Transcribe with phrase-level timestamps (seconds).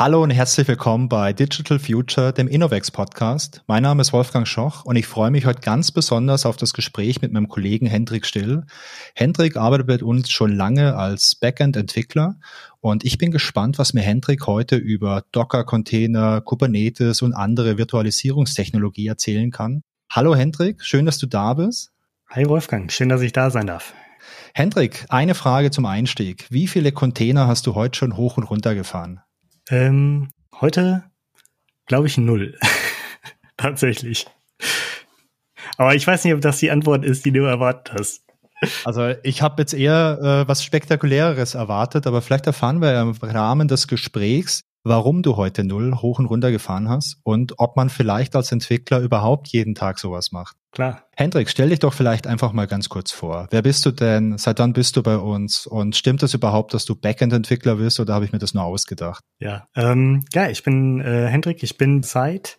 [0.00, 3.62] Hallo und herzlich willkommen bei Digital Future, dem Innovex Podcast.
[3.66, 7.20] Mein Name ist Wolfgang Schoch und ich freue mich heute ganz besonders auf das Gespräch
[7.20, 8.62] mit meinem Kollegen Hendrik Still.
[9.14, 12.36] Hendrik arbeitet mit uns schon lange als Backend-Entwickler
[12.80, 19.50] und ich bin gespannt, was mir Hendrik heute über Docker-Container, Kubernetes und andere Virtualisierungstechnologie erzählen
[19.50, 19.82] kann.
[20.10, 21.90] Hallo Hendrik, schön, dass du da bist.
[22.30, 23.92] Hi Wolfgang, schön, dass ich da sein darf.
[24.54, 26.46] Hendrik, eine Frage zum Einstieg.
[26.48, 29.20] Wie viele Container hast du heute schon hoch und runter gefahren?
[29.68, 31.04] Ähm, heute
[31.86, 32.56] glaube ich null.
[33.56, 34.26] Tatsächlich.
[35.76, 38.22] Aber ich weiß nicht, ob das die Antwort ist, die du erwartet hast.
[38.84, 43.68] Also ich habe jetzt eher äh, was Spektakuläres erwartet, aber vielleicht erfahren wir im Rahmen
[43.68, 48.36] des Gesprächs, warum du heute null hoch und runter gefahren hast und ob man vielleicht
[48.36, 50.56] als Entwickler überhaupt jeden Tag sowas macht.
[50.72, 51.04] Klar.
[51.16, 53.48] Hendrik, stell dich doch vielleicht einfach mal ganz kurz vor.
[53.50, 54.38] Wer bist du denn?
[54.38, 55.66] Seit wann bist du bei uns?
[55.66, 59.24] Und stimmt es überhaupt, dass du Backend-Entwickler bist oder habe ich mir das nur ausgedacht?
[59.40, 61.64] Ja, ähm, ja, ich bin äh, Hendrik.
[61.64, 62.58] Ich bin seit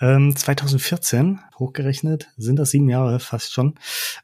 [0.00, 3.74] ähm, 2014 hochgerechnet, sind das sieben Jahre fast schon,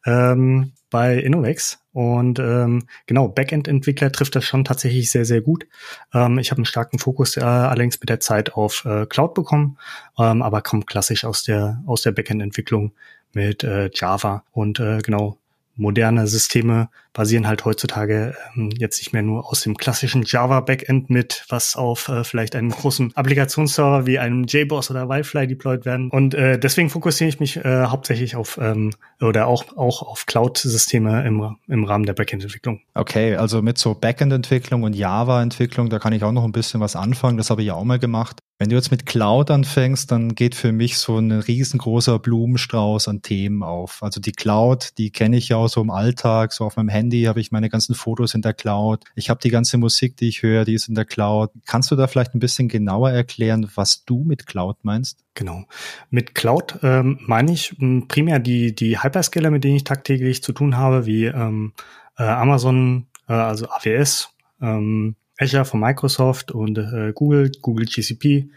[0.07, 1.81] ähm, bei Innovex.
[1.93, 5.67] Und ähm, genau, Backend-Entwickler trifft das schon tatsächlich sehr, sehr gut.
[6.13, 9.79] Ähm, ich habe einen starken Fokus äh, allerdings mit der Zeit auf äh, Cloud bekommen,
[10.19, 12.93] ähm, aber kommt klassisch aus der, aus der Backend-Entwicklung
[13.35, 15.39] mit äh, Java und äh, genau
[15.77, 21.11] moderne Systeme basieren halt heutzutage ähm, jetzt nicht mehr nur aus dem klassischen Java Backend
[21.11, 26.11] mit, was auf äh, vielleicht einem großen Applikationsserver wie einem JBoss oder Wildfly deployed werden.
[26.11, 31.27] Und äh, deswegen fokussiere ich mich äh, hauptsächlich auf ähm, oder auch auch auf Cloud-Systeme
[31.27, 32.81] im, im Rahmen der Backend-Entwicklung.
[32.95, 36.97] Okay, also mit so Backend-Entwicklung und Java-Entwicklung, da kann ich auch noch ein bisschen was
[36.97, 37.37] anfangen.
[37.37, 38.41] Das habe ich ja auch mal gemacht.
[38.57, 43.21] Wenn du jetzt mit Cloud anfängst, dann geht für mich so ein riesengroßer Blumenstrauß an
[43.21, 44.01] Themen auf.
[44.01, 47.25] Also die Cloud, die kenne ich ja auch so im Alltag, so auf meinem Handy
[47.25, 49.03] habe ich meine ganzen Fotos in der Cloud.
[49.17, 51.51] Ich habe die ganze Musik, die ich höre, die ist in der Cloud.
[51.67, 55.25] Kannst du da vielleicht ein bisschen genauer erklären, was du mit Cloud meinst?
[55.35, 55.65] Genau.
[56.11, 60.53] Mit Cloud ähm, meine ich ähm, primär die, die Hyperscaler, mit denen ich tagtäglich zu
[60.53, 61.73] tun habe, wie ähm,
[62.17, 64.29] äh, Amazon, äh, also AWS,
[64.63, 68.51] ähm, Azure von Microsoft und äh, Google, Google GCP.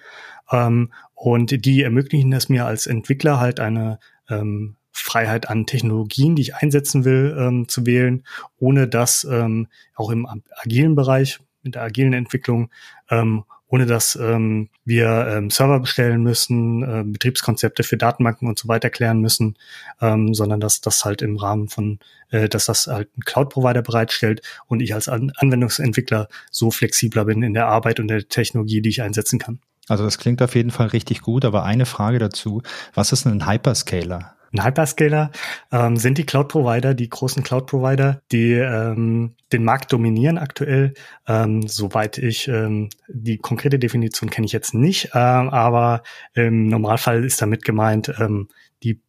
[0.52, 4.00] Ähm, und die ermöglichen es mir als Entwickler halt eine
[4.30, 8.24] ähm, Freiheit an Technologien, die ich einsetzen will, ähm, zu wählen,
[8.58, 10.28] ohne dass ähm, auch im
[10.62, 12.70] agilen Bereich mit der agilen Entwicklung
[13.10, 18.68] ähm, ohne dass ähm, wir ähm, Server bestellen müssen, äh, Betriebskonzepte für Datenbanken und so
[18.68, 19.58] weiter klären müssen,
[20.02, 24.42] ähm, sondern dass das halt im Rahmen von, äh, dass das halt ein Cloud-Provider bereitstellt
[24.68, 28.90] und ich als An Anwendungsentwickler so flexibler bin in der Arbeit und der Technologie, die
[28.90, 29.60] ich einsetzen kann.
[29.90, 32.62] Also das klingt auf jeden Fall richtig gut, aber eine Frage dazu.
[32.94, 34.37] Was ist ein Hyperscaler?
[34.54, 35.32] Ein Hyperscaler
[35.72, 40.94] ähm, sind die Cloud-Provider, die großen Cloud-Provider, die ähm, den Markt dominieren aktuell.
[41.28, 46.04] Ähm, soweit ich ähm, die konkrete Definition kenne ich jetzt nicht, ähm, aber
[46.34, 48.48] im Normalfall ist damit gemeint ähm,
[48.84, 49.02] die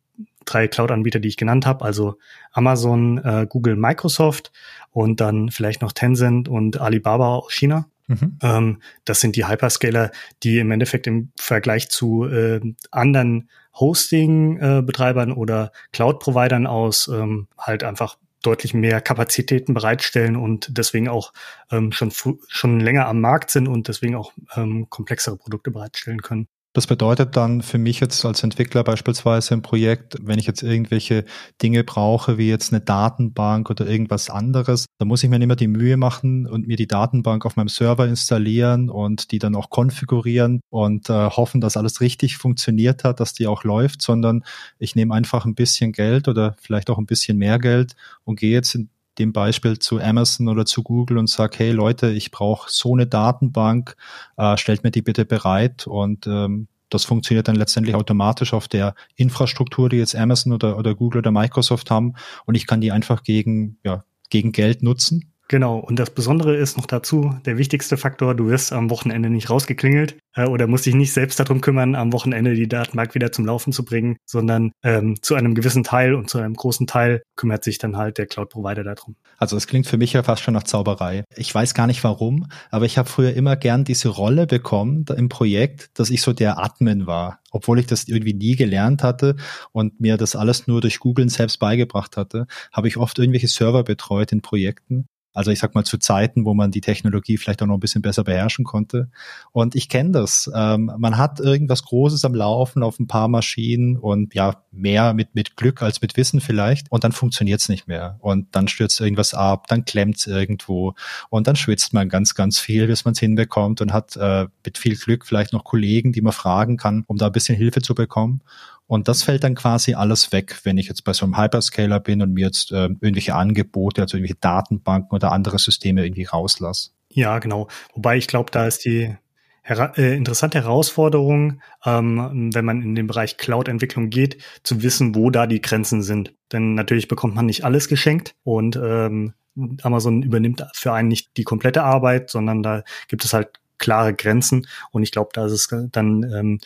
[0.44, 2.18] drei Cloud-Anbieter, die ich genannt habe, also
[2.52, 4.52] Amazon, äh, Google, Microsoft
[4.90, 7.86] und dann vielleicht noch Tencent und Alibaba aus China.
[8.08, 8.38] Mhm.
[8.42, 10.10] Ähm, das sind die Hyperscaler,
[10.42, 12.60] die im Endeffekt im Vergleich zu äh,
[12.90, 21.32] anderen Hosting-Betreibern oder Cloud-Providern aus ähm, halt einfach deutlich mehr Kapazitäten bereitstellen und deswegen auch
[21.70, 22.12] ähm, schon,
[22.46, 26.48] schon länger am Markt sind und deswegen auch ähm, komplexere Produkte bereitstellen können.
[26.78, 31.24] Das bedeutet dann für mich jetzt als Entwickler beispielsweise im Projekt, wenn ich jetzt irgendwelche
[31.60, 35.56] Dinge brauche, wie jetzt eine Datenbank oder irgendwas anderes, da muss ich mir nicht mehr
[35.56, 39.70] die Mühe machen und mir die Datenbank auf meinem Server installieren und die dann auch
[39.70, 44.44] konfigurieren und äh, hoffen, dass alles richtig funktioniert hat, dass die auch läuft, sondern
[44.78, 48.52] ich nehme einfach ein bisschen Geld oder vielleicht auch ein bisschen mehr Geld und gehe
[48.52, 52.68] jetzt in dem Beispiel zu Amazon oder zu Google und sage, hey Leute, ich brauche
[52.70, 53.96] so eine Datenbank,
[54.36, 55.86] äh, stellt mir die bitte bereit.
[55.86, 60.94] Und ähm, das funktioniert dann letztendlich automatisch auf der Infrastruktur, die jetzt Amazon oder, oder
[60.94, 62.14] Google oder Microsoft haben.
[62.46, 66.76] Und ich kann die einfach gegen, ja, gegen Geld nutzen Genau, und das Besondere ist
[66.76, 70.94] noch dazu, der wichtigste Faktor, du wirst am Wochenende nicht rausgeklingelt äh, oder musst dich
[70.94, 75.22] nicht selbst darum kümmern, am Wochenende die Datenbank wieder zum Laufen zu bringen, sondern ähm,
[75.22, 78.84] zu einem gewissen Teil und zu einem großen Teil kümmert sich dann halt der Cloud-Provider
[78.84, 79.16] darum.
[79.38, 81.24] Also es klingt für mich ja fast schon nach Zauberei.
[81.34, 85.30] Ich weiß gar nicht warum, aber ich habe früher immer gern diese Rolle bekommen im
[85.30, 89.34] Projekt, dass ich so der Admin war obwohl ich das irgendwie nie gelernt hatte
[89.72, 93.84] und mir das alles nur durch Googlen selbst beigebracht hatte, habe ich oft irgendwelche Server
[93.84, 97.68] betreut in Projekten Also ich sag mal zu Zeiten, wo man die Technologie vielleicht auch
[97.68, 99.08] noch ein bisschen besser beherrschen konnte.
[99.52, 100.50] Und ich kenne das.
[100.52, 105.36] Ähm, man hat irgendwas Großes am Laufen auf ein paar Maschinen und ja, mehr mit,
[105.36, 106.90] mit Glück als mit Wissen vielleicht.
[106.90, 108.16] Und dann funktioniert es nicht mehr.
[108.18, 110.94] Und dann stürzt irgendwas ab, dann klemmt es irgendwo
[111.30, 114.76] und dann schwitzt man ganz, ganz viel, bis man es hinbekommt und hat äh, mit
[114.76, 117.94] viel Glück vielleicht noch Kollegen, die man fragen kann, um da ein bisschen Hilfe zu
[117.94, 118.42] bekommen.
[118.88, 122.22] Und das fällt dann quasi alles weg, wenn ich jetzt bei so einem Hyperscaler bin
[122.22, 126.90] und mir jetzt äh, irgendwelche Angebote, also irgendwelche Datenbanken oder andere Systeme irgendwie rauslasse.
[127.10, 127.68] Ja, genau.
[127.94, 129.14] Wobei ich glaube, da ist die
[129.62, 135.30] hera äh, interessante Herausforderung, ähm, wenn man in den Bereich Cloud-Entwicklung geht, zu wissen, wo
[135.30, 136.34] da die Grenzen sind.
[136.50, 139.34] Denn natürlich bekommt man nicht alles geschenkt und ähm,
[139.82, 144.66] Amazon übernimmt für einen nicht die komplette Arbeit, sondern da gibt es halt klare Grenzen.
[144.90, 146.58] Und ich glaube, da ist es dann ähm,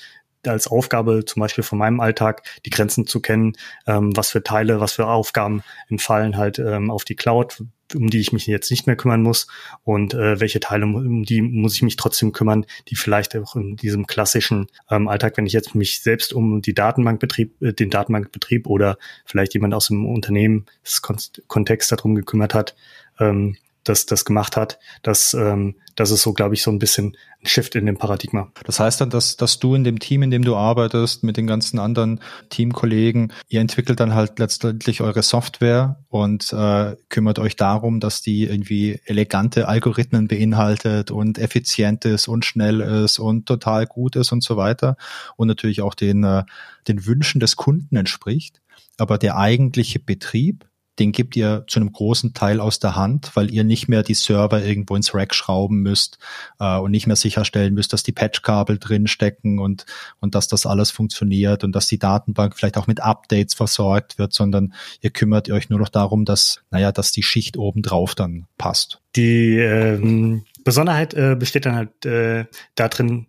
[0.46, 3.54] als Aufgabe zum Beispiel von meinem Alltag, die Grenzen zu kennen,
[3.86, 8.20] ähm, was für Teile, was für Aufgaben entfallen halt ähm, auf die Cloud, um die
[8.20, 9.46] ich mich jetzt nicht mehr kümmern muss
[9.84, 13.76] und äh, welche Teile, um die muss ich mich trotzdem kümmern, die vielleicht auch in
[13.76, 18.66] diesem klassischen ähm, Alltag, wenn ich jetzt mich selbst um die Datenbankbetrieb, äh, den Datenbankbetrieb
[18.66, 22.74] oder vielleicht jemand aus dem Unternehmenskontext darum gekümmert hat,
[23.20, 24.78] ähm, das, das gemacht hat.
[25.02, 28.50] Das, ähm, das ist so, glaube ich, so ein bisschen ein Shift in dem Paradigma.
[28.64, 31.46] Das heißt dann, dass, dass du in dem Team, in dem du arbeitest, mit den
[31.46, 32.20] ganzen anderen
[32.50, 38.44] Teamkollegen, ihr entwickelt dann halt letztendlich eure Software und äh, kümmert euch darum, dass die
[38.44, 44.42] irgendwie elegante Algorithmen beinhaltet und effizient ist und schnell ist und total gut ist und
[44.42, 44.96] so weiter
[45.36, 46.44] und natürlich auch den, äh,
[46.86, 48.60] den Wünschen des Kunden entspricht.
[48.98, 50.66] Aber der eigentliche Betrieb,
[50.98, 54.14] den gebt ihr zu einem großen Teil aus der Hand, weil ihr nicht mehr die
[54.14, 56.18] Server irgendwo ins Rack schrauben müsst
[56.60, 59.86] äh, und nicht mehr sicherstellen müsst, dass die Patchkabel drin stecken und,
[60.20, 64.32] und dass das alles funktioniert und dass die Datenbank vielleicht auch mit Updates versorgt wird,
[64.34, 68.46] sondern ihr kümmert euch nur noch darum, dass, naja, dass die Schicht oben drauf dann
[68.58, 69.00] passt.
[69.16, 73.26] Die ähm, Besonderheit äh, besteht dann halt äh, darin,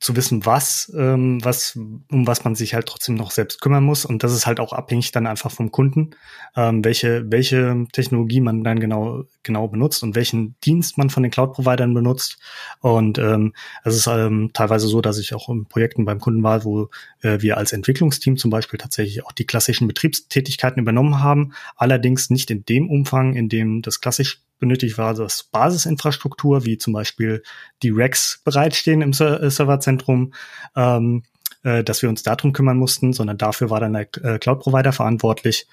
[0.00, 4.06] zu wissen, was, ähm, was, um was man sich halt trotzdem noch selbst kümmern muss.
[4.06, 6.10] Und das ist halt auch abhängig dann einfach vom Kunden,
[6.56, 11.30] ähm, welche, welche Technologie man dann genau, genau benutzt und welchen Dienst man von den
[11.30, 12.38] Cloud-Providern benutzt.
[12.80, 13.52] Und ähm,
[13.84, 16.88] es ist ähm, teilweise so, dass ich auch in Projekten beim Kunden war, wo
[17.20, 22.50] äh, wir als Entwicklungsteam zum Beispiel tatsächlich auch die klassischen Betriebstätigkeiten übernommen haben, allerdings nicht
[22.50, 27.42] in dem Umfang, in dem das klassisch benötigt war das Basisinfrastruktur, wie zum Beispiel
[27.82, 30.32] die Racks bereitstehen im äh, Serverzentrum,
[30.76, 31.24] ähm,
[31.64, 35.66] äh, dass wir uns darum kümmern mussten, sondern dafür war dann der äh, Cloud-Provider verantwortlich,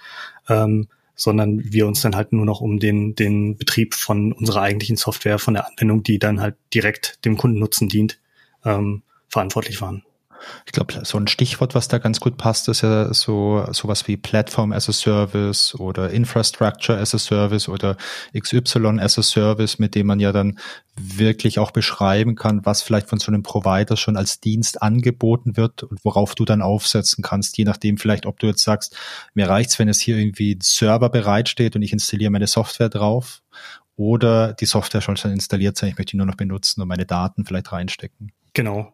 [0.50, 4.98] ähm, sondern wir uns dann halt nur noch um den, den Betrieb von unserer eigentlichen
[4.98, 8.20] Software, von der Anwendung, die dann halt direkt dem Kundennutzen dient,
[8.66, 10.04] ähm, verantwortlich waren.
[10.66, 14.18] Ich glaube, so ein Stichwort, was da ganz gut passt, ist ja so sowas wie
[14.18, 17.98] Platform as a Service oder Infrastructure as a Service oder
[18.38, 20.60] XY as a Service, mit dem man ja dann
[20.96, 25.84] wirklich auch beschreiben kann, was vielleicht von so einem Provider schon als Dienst angeboten wird
[25.84, 28.96] und worauf du dann aufsetzen kannst, je nachdem vielleicht, ob du jetzt sagst,
[29.34, 33.42] mir reicht's, wenn es hier irgendwie ein Server bereitsteht und ich installiere meine Software drauf
[33.96, 37.46] oder die Software schon installiert sein, ich möchte die nur noch benutzen und meine Daten
[37.46, 38.32] vielleicht reinstecken.
[38.54, 38.94] Genau,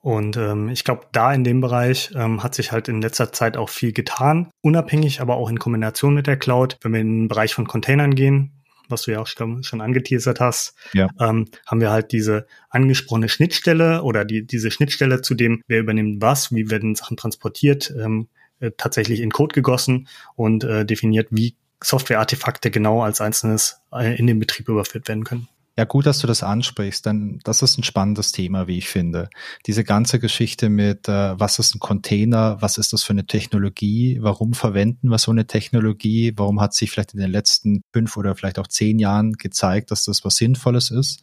[0.00, 3.56] und ähm, ich glaube, da in dem Bereich ähm, hat sich halt in letzter Zeit
[3.56, 6.78] auch viel getan, unabhängig, aber auch in Kombination mit der Cloud.
[6.82, 8.52] Wenn wir in den Bereich von Containern gehen,
[8.88, 11.08] was du ja auch schon, angeteasert hast, ja.
[11.20, 16.22] ähm, haben wir halt diese angesprochene Schnittstelle oder die, diese Schnittstelle zu dem, wer übernimmt
[16.22, 18.28] was, wie werden Sachen transportiert, ähm,
[18.60, 24.26] äh, tatsächlich in Code gegossen und äh, definiert, wie Software-Artefakte genau als einzelnes äh, in
[24.26, 25.48] den Betrieb überführt werden können.
[25.78, 29.30] Ja, gut, dass du das ansprichst, denn das ist ein spannendes Thema, wie ich finde.
[29.64, 34.18] Diese ganze Geschichte mit, äh, was ist ein Container, was ist das für eine Technologie,
[34.20, 38.34] warum verwenden wir so eine Technologie, warum hat sich vielleicht in den letzten fünf oder
[38.34, 41.22] vielleicht auch zehn Jahren gezeigt, dass das was Sinnvolles ist.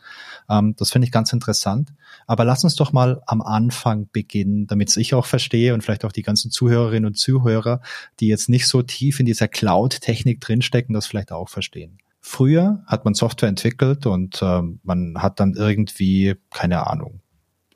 [0.49, 1.91] Ähm, das finde ich ganz interessant.
[2.25, 6.13] Aber lass uns doch mal am Anfang beginnen, damit ich auch verstehe und vielleicht auch
[6.13, 7.81] die ganzen Zuhörerinnen und Zuhörer,
[8.21, 11.99] die jetzt nicht so tief in dieser Cloud-Technik drinstecken, das vielleicht auch verstehen.
[12.27, 17.21] Früher hat man Software entwickelt und äh, man hat dann irgendwie, keine Ahnung,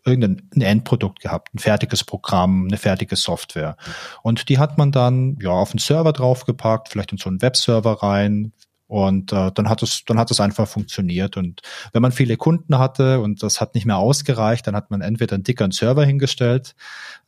[0.03, 3.77] irgendein Endprodukt gehabt, ein fertiges Programm, eine fertige Software.
[4.23, 8.01] Und die hat man dann ja auf einen Server draufgepackt, vielleicht in so einen Webserver
[8.01, 8.51] rein,
[8.89, 11.37] und äh, dann hat es, dann hat es einfach funktioniert.
[11.37, 11.61] Und
[11.93, 15.35] wenn man viele Kunden hatte und das hat nicht mehr ausgereicht, dann hat man entweder
[15.35, 16.73] einen dickeren Server hingestellt.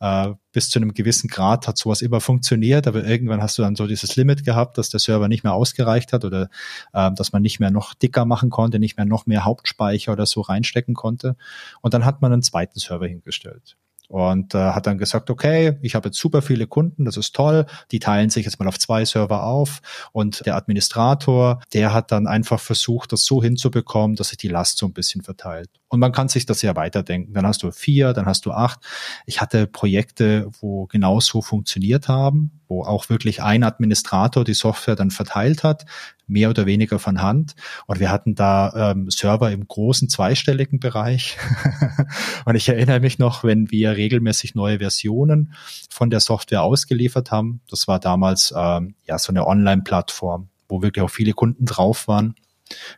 [0.00, 3.76] Äh, bis zu einem gewissen Grad hat sowas immer funktioniert, aber irgendwann hast du dann
[3.76, 6.48] so dieses Limit gehabt, dass der Server nicht mehr ausgereicht hat oder
[6.94, 10.26] äh, dass man nicht mehr noch dicker machen konnte, nicht mehr noch mehr Hauptspeicher oder
[10.26, 11.36] so reinstecken konnte.
[11.80, 13.76] Und dann hat man einen zweiten Server hingestellt.
[14.08, 17.66] Und äh, hat dann gesagt, okay, ich habe jetzt super viele Kunden, das ist toll,
[17.90, 19.80] die teilen sich jetzt mal auf zwei Server auf
[20.12, 24.78] und der Administrator, der hat dann einfach versucht, das so hinzubekommen, dass sich die Last
[24.78, 25.70] so ein bisschen verteilt.
[25.92, 27.34] Und man kann sich das ja weiterdenken.
[27.34, 28.80] Dann hast du vier, dann hast du acht.
[29.26, 34.96] Ich hatte Projekte, wo genau so funktioniert haben, wo auch wirklich ein Administrator die Software
[34.96, 35.84] dann verteilt hat,
[36.32, 37.54] mehr oder weniger von Hand.
[37.86, 41.36] Und wir hatten da ähm, Server im großen zweistelligen Bereich.
[42.44, 45.54] und ich erinnere mich noch, wenn wir regelmäßig neue Versionen
[45.90, 47.60] von der Software ausgeliefert haben.
[47.70, 52.34] Das war damals ähm, ja so eine Online-Plattform, wo wirklich auch viele Kunden drauf waren.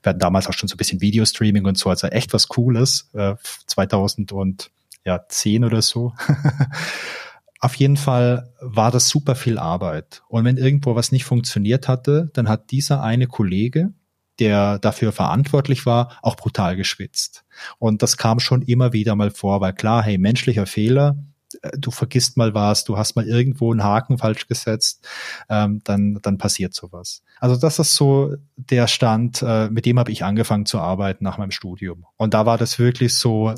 [0.03, 3.11] Wir hatten damals auch schon so ein bisschen Videostreaming und so, also echt was Cooles,
[3.13, 3.35] äh,
[3.67, 6.13] 2010 oder so.
[7.61, 10.23] Auf jeden Fall war das super viel Arbeit.
[10.29, 13.93] Und wenn irgendwo was nicht funktioniert hatte, dann hat dieser eine Kollege,
[14.39, 17.45] der dafür verantwortlich war, auch brutal geschwitzt.
[17.79, 21.17] Und das kam schon immer wieder mal vor, weil klar, hey, menschlicher Fehler,
[21.63, 25.07] äh, du vergisst mal was, du hast mal irgendwo einen Haken falsch gesetzt,
[25.49, 27.23] ähm, dann, dann passiert sowas.
[27.41, 31.39] Also das ist so der Stand, äh, mit dem habe ich angefangen zu arbeiten nach
[31.39, 32.05] meinem Studium.
[32.17, 33.55] Und da war das wirklich so,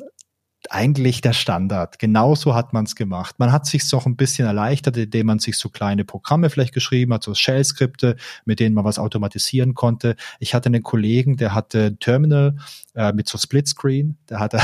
[0.71, 1.99] eigentlich der Standard.
[1.99, 3.37] Genauso hat man es gemacht.
[3.39, 7.13] Man hat sich auch ein bisschen erleichtert, indem man sich so kleine Programme vielleicht geschrieben
[7.15, 10.17] hat, so Shell-Skripte, mit denen man was automatisieren konnte.
[10.39, 12.57] Ich hatte einen Kollegen, der hatte Terminal
[12.95, 14.17] äh, mit so Splitscreen.
[14.29, 14.59] Der hatte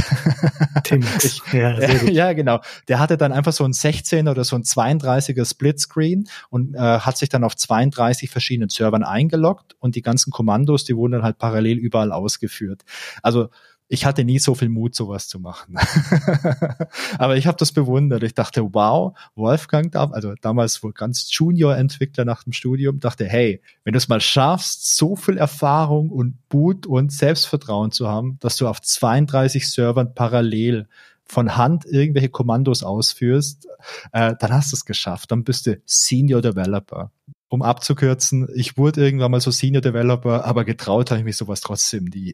[1.22, 1.78] ich, ja,
[2.08, 2.60] ja, genau.
[2.88, 7.18] Der hatte dann einfach so ein 16 oder so ein 32er Splitscreen und äh, hat
[7.18, 11.38] sich dann auf 32 verschiedenen Servern eingeloggt und die ganzen Kommandos, die wurden dann halt
[11.38, 12.82] parallel überall ausgeführt.
[13.22, 13.48] Also
[13.92, 15.76] ich hatte nie so viel Mut, sowas zu machen.
[17.18, 18.22] Aber ich habe das bewundert.
[18.22, 23.92] Ich dachte, wow, Wolfgang also damals wohl ganz Junior-Entwickler nach dem Studium, dachte, hey, wenn
[23.92, 28.66] du es mal schaffst, so viel Erfahrung und Mut und Selbstvertrauen zu haben, dass du
[28.66, 30.88] auf 32 Servern parallel
[31.26, 33.68] von Hand irgendwelche Kommandos ausführst,
[34.12, 35.30] äh, dann hast du es geschafft.
[35.32, 37.10] Dann bist du Senior Developer
[37.52, 41.60] um abzukürzen, ich wurde irgendwann mal so Senior Developer, aber getraut habe ich mich sowas
[41.60, 42.32] trotzdem nie.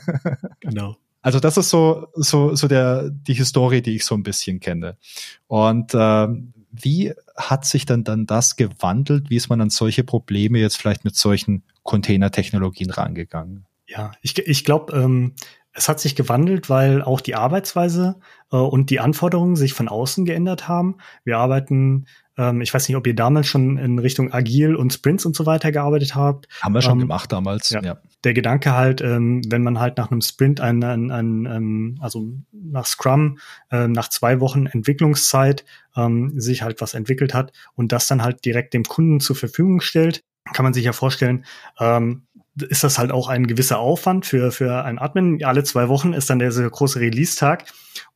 [0.60, 0.96] genau.
[1.20, 4.96] Also das ist so so so der die Historie, die ich so ein bisschen kenne.
[5.46, 9.28] Und ähm, wie hat sich dann dann das gewandelt?
[9.28, 13.66] Wie ist man an solche Probleme jetzt vielleicht mit solchen Container-Technologien rangegangen?
[13.86, 15.34] Ja, ich, ich glaube, ähm,
[15.74, 18.20] es hat sich gewandelt, weil auch die Arbeitsweise
[18.50, 20.96] äh, und die Anforderungen sich von außen geändert haben.
[21.24, 22.06] Wir arbeiten
[22.36, 25.46] ähm, ich weiß nicht, ob ihr damals schon in Richtung Agil und Sprints und so
[25.46, 26.48] weiter gearbeitet habt.
[26.60, 27.82] Haben wir schon ähm, gemacht damals, ja.
[27.82, 27.98] ja.
[28.24, 32.32] Der Gedanke halt, ähm, wenn man halt nach einem Sprint, ein, ein, ein, ähm, also
[32.52, 33.38] nach Scrum,
[33.70, 35.64] äh, nach zwei Wochen Entwicklungszeit
[35.96, 39.80] ähm, sich halt was entwickelt hat und das dann halt direkt dem Kunden zur Verfügung
[39.80, 41.44] stellt, kann man sich ja vorstellen,
[41.80, 42.26] ähm,
[42.68, 45.44] ist das halt auch ein gewisser Aufwand für, für einen Admin.
[45.44, 47.64] Alle zwei Wochen ist dann der große Release-Tag.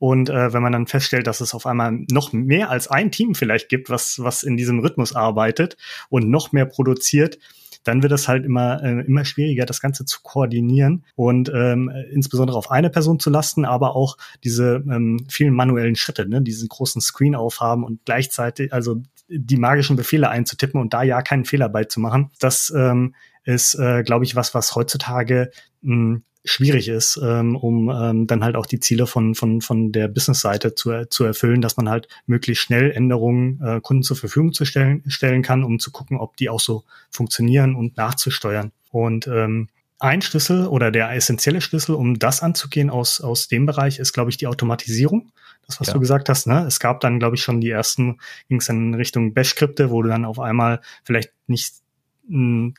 [0.01, 3.35] Und äh, wenn man dann feststellt, dass es auf einmal noch mehr als ein Team
[3.35, 5.77] vielleicht gibt, was, was in diesem Rhythmus arbeitet
[6.09, 7.39] und noch mehr produziert,
[7.85, 12.57] dann wird es halt immer, äh, immer schwieriger, das Ganze zu koordinieren und ähm, insbesondere
[12.57, 17.03] auf eine Person zu lasten, aber auch diese ähm, vielen manuellen Schritte, ne, diesen großen
[17.03, 22.31] Screen aufhaben und gleichzeitig, also die magischen Befehle einzutippen und da ja keinen Fehler beizumachen.
[22.39, 23.15] Das ähm,
[23.45, 25.51] ist, äh, glaube ich, was, was heutzutage
[25.83, 29.93] mh, hm, schwierig ist, ähm, um ähm, dann halt auch die Ziele von, von, von
[29.93, 34.53] der Business-Seite zu, zu erfüllen, dass man halt möglichst schnell Änderungen äh, Kunden zur Verfügung
[34.53, 38.73] zu stellen, stellen kann, um zu gucken, ob die auch so funktionieren und nachzusteuern.
[38.91, 39.69] Und ähm,
[39.99, 44.31] ein Schlüssel oder der essentielle Schlüssel, um das anzugehen aus, aus dem Bereich, ist, glaube
[44.31, 45.31] ich, die Automatisierung.
[45.67, 45.93] Das, was ja.
[45.93, 46.65] du gesagt hast, ne?
[46.67, 48.19] Es gab dann, glaube ich, schon die ersten,
[48.49, 51.75] ging es in Richtung Bash-Skripte, wo du dann auf einmal vielleicht nicht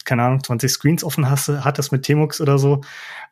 [0.05, 2.81] keine Ahnung, 20 Screens offen hast, hattest mit Tmux oder so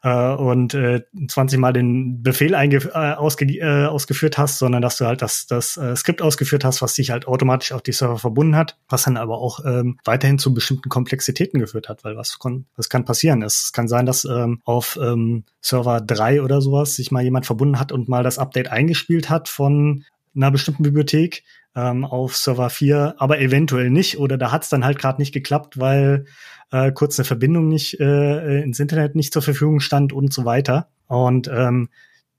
[0.03, 4.97] äh, und äh, 20 Mal den Befehl einge äh, ausge äh, ausgeführt hast, sondern dass
[4.97, 8.17] du halt das, das äh, Skript ausgeführt hast, was sich halt automatisch auf die Server
[8.17, 12.37] verbunden hat, was dann aber auch ähm, weiterhin zu bestimmten Komplexitäten geführt hat, weil was,
[12.75, 13.41] was kann passieren?
[13.41, 17.79] Es kann sein, dass ähm, auf ähm, Server 3 oder sowas sich mal jemand verbunden
[17.79, 20.03] hat und mal das Update eingespielt hat von
[20.35, 21.43] einer bestimmten Bibliothek
[21.75, 24.19] ähm, auf Server 4, aber eventuell nicht.
[24.19, 26.25] Oder da hat es dann halt gerade nicht geklappt, weil
[26.71, 30.89] äh, kurz eine Verbindung nicht äh, ins Internet nicht zur Verfügung stand und so weiter.
[31.07, 31.89] Und ähm,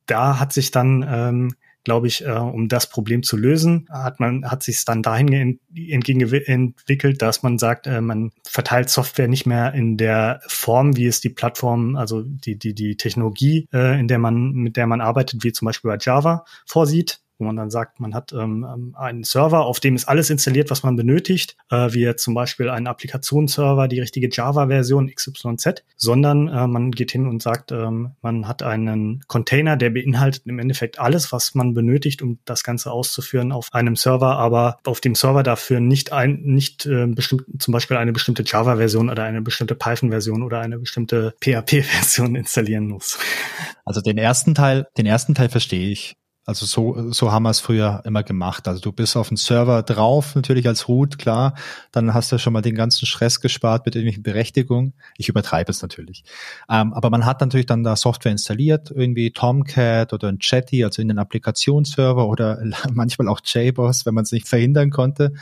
[0.06, 4.44] da hat sich dann, ähm, glaube ich, äh, um das Problem zu lösen, hat man
[4.50, 9.96] hat sich dann dahin entwickelt, dass man sagt, äh, man verteilt Software nicht mehr in
[9.96, 14.52] der Form, wie es die Plattform, also die die die Technologie, äh, in der man
[14.52, 18.14] mit der man arbeitet, wie zum Beispiel bei Java vorsieht, wo man dann sagt, man
[18.14, 22.14] hat ähm, ähm, einen Server, auf dem ist alles installiert, was man benötigt, äh, wie
[22.16, 27.72] zum Beispiel einen Applikationsserver, die richtige Java-Version XYZ, sondern äh, man geht hin und sagt,
[27.72, 32.62] ähm, man hat einen Container, der beinhaltet im Endeffekt alles, was man benötigt, um das
[32.62, 37.44] Ganze auszuführen auf einem Server, aber auf dem Server dafür nicht ein, nicht äh, bestimmt,
[37.58, 43.18] zum Beispiel eine bestimmte Java-Version oder eine bestimmte Python-Version oder eine bestimmte PHP-Version installieren muss.
[43.84, 46.16] Also den ersten Teil, den ersten Teil verstehe ich.
[46.46, 48.66] Also so, so haben wir es früher immer gemacht.
[48.66, 51.54] Also du bist auf den Server drauf, natürlich als Root, klar.
[51.92, 54.94] Dann hast du schon mal den ganzen Stress gespart mit irgendwelchen Berechtigungen.
[55.16, 56.24] Ich übertreibe es natürlich.
[56.68, 61.02] Ähm, aber man hat natürlich dann da Software installiert, irgendwie Tomcat oder ein Chatty, also
[61.02, 65.32] in den Applikationsserver oder manchmal auch JBoss, wenn man es nicht verhindern konnte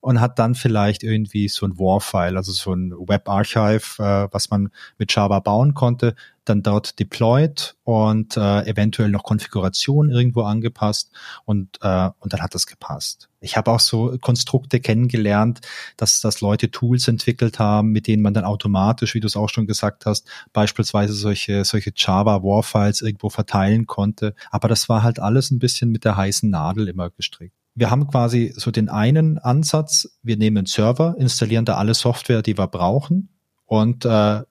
[0.00, 4.70] und hat dann vielleicht irgendwie so ein WAR-File, also so ein Web-Archive, äh, was man
[4.98, 6.14] mit Java bauen konnte,
[6.44, 11.10] dann dort deployed und äh, eventuell noch Konfiguration irgendwo angepasst
[11.44, 13.28] und, äh, und dann hat das gepasst.
[13.40, 15.60] Ich habe auch so Konstrukte kennengelernt,
[15.96, 19.48] dass, dass Leute Tools entwickelt haben, mit denen man dann automatisch, wie du es auch
[19.48, 24.34] schon gesagt hast, beispielsweise solche, solche Java War-Files irgendwo verteilen konnte.
[24.50, 28.08] Aber das war halt alles ein bisschen mit der heißen Nadel immer gestrickt wir haben
[28.08, 32.66] quasi so den einen Ansatz, wir nehmen einen Server, installieren da alle Software, die wir
[32.66, 33.30] brauchen
[33.66, 34.42] und äh,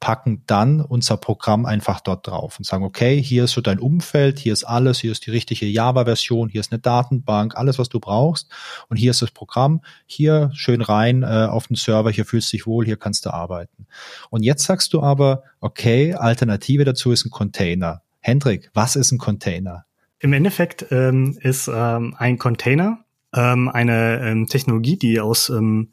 [0.00, 4.38] packen dann unser Programm einfach dort drauf und sagen, okay, hier ist so dein Umfeld,
[4.38, 7.98] hier ist alles, hier ist die richtige Java-Version, hier ist eine Datenbank, alles, was du
[7.98, 8.48] brauchst
[8.88, 12.56] und hier ist das Programm, hier schön rein äh, auf den Server, hier fühlst du
[12.56, 13.86] dich wohl, hier kannst du arbeiten.
[14.30, 18.02] Und jetzt sagst du aber, okay, Alternative dazu ist ein Container.
[18.20, 19.87] Hendrik, was ist ein Container?
[20.20, 25.92] Im Endeffekt ähm, ist ähm, ein Container ähm, eine ähm, Technologie, die aus ähm,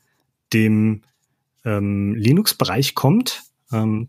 [0.53, 1.01] dem
[1.63, 3.43] ähm, Linux-Bereich kommt.
[3.71, 4.07] Ähm,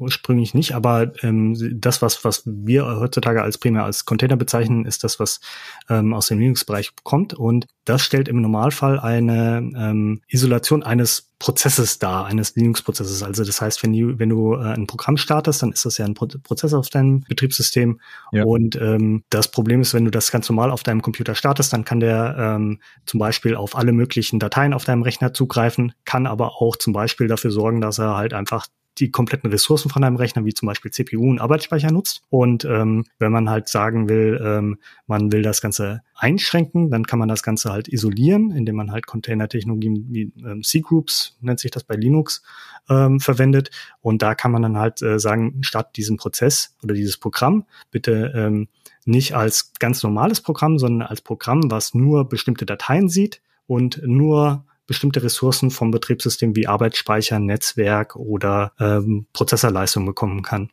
[0.00, 5.04] ursprünglich nicht, aber ähm, das, was, was wir heutzutage als primär als Container bezeichnen, ist
[5.04, 5.40] das, was
[5.88, 7.34] ähm, aus dem Linux-Bereich kommt.
[7.34, 13.22] Und das stellt im Normalfall eine ähm, Isolation eines Prozesses dar, eines Linux-Prozesses.
[13.22, 16.04] Also das heißt, wenn du, wenn du äh, ein Programm startest, dann ist das ja
[16.04, 17.98] ein Pro Prozess auf deinem Betriebssystem.
[18.30, 18.44] Ja.
[18.44, 21.84] Und ähm, das Problem ist, wenn du das ganz normal auf deinem Computer startest, dann
[21.84, 26.60] kann der ähm, zum Beispiel auf alle möglichen Dateien auf deinem Rechner zugreifen, kann aber
[26.60, 28.66] auch zum Beispiel dafür sorgen, dass er halt einfach
[29.00, 32.22] die kompletten Ressourcen von einem Rechner, wie zum Beispiel CPU und Arbeitsspeicher nutzt.
[32.28, 37.18] Und ähm, wenn man halt sagen will, ähm, man will das Ganze einschränken, dann kann
[37.18, 41.84] man das Ganze halt isolieren, indem man halt Container-Technologien wie ähm, C-Groups, nennt sich das
[41.84, 42.42] bei Linux,
[42.88, 43.70] ähm, verwendet.
[44.02, 48.32] Und da kann man dann halt äh, sagen, statt diesem Prozess oder dieses Programm, bitte
[48.34, 48.68] ähm,
[49.06, 54.64] nicht als ganz normales Programm, sondern als Programm, was nur bestimmte Dateien sieht und nur
[54.90, 60.72] bestimmte Ressourcen vom Betriebssystem wie Arbeitsspeicher, Netzwerk oder ähm, Prozessorleistung bekommen kann.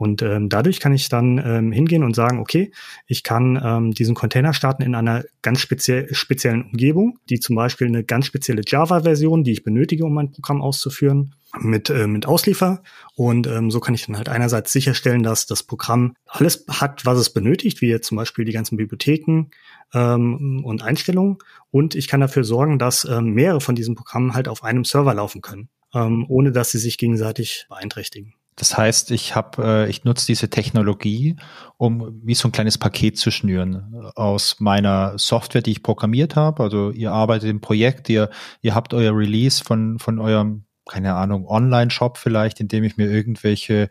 [0.00, 2.72] Und ähm, dadurch kann ich dann ähm, hingehen und sagen, okay,
[3.06, 7.86] ich kann ähm, diesen Container starten in einer ganz speziell, speziellen Umgebung, die zum Beispiel
[7.86, 12.82] eine ganz spezielle Java-Version, die ich benötige, um mein Programm auszuführen, mit, äh, mit Ausliefer.
[13.14, 17.18] Und ähm, so kann ich dann halt einerseits sicherstellen, dass das Programm alles hat, was
[17.18, 19.50] es benötigt, wie jetzt zum Beispiel die ganzen Bibliotheken
[19.92, 21.36] ähm, und Einstellungen.
[21.70, 25.12] Und ich kann dafür sorgen, dass ähm, mehrere von diesen Programmen halt auf einem Server
[25.12, 28.32] laufen können, ähm, ohne dass sie sich gegenseitig beeinträchtigen.
[28.56, 31.36] Das heißt, ich habe, äh, ich nutze diese Technologie,
[31.76, 36.62] um wie so ein kleines Paket zu schnüren aus meiner Software, die ich programmiert habe.
[36.62, 41.46] Also ihr arbeitet im Projekt, ihr, ihr habt euer Release von, von eurem keine Ahnung,
[41.46, 43.88] Online-Shop vielleicht, in dem ich mir irgendwelche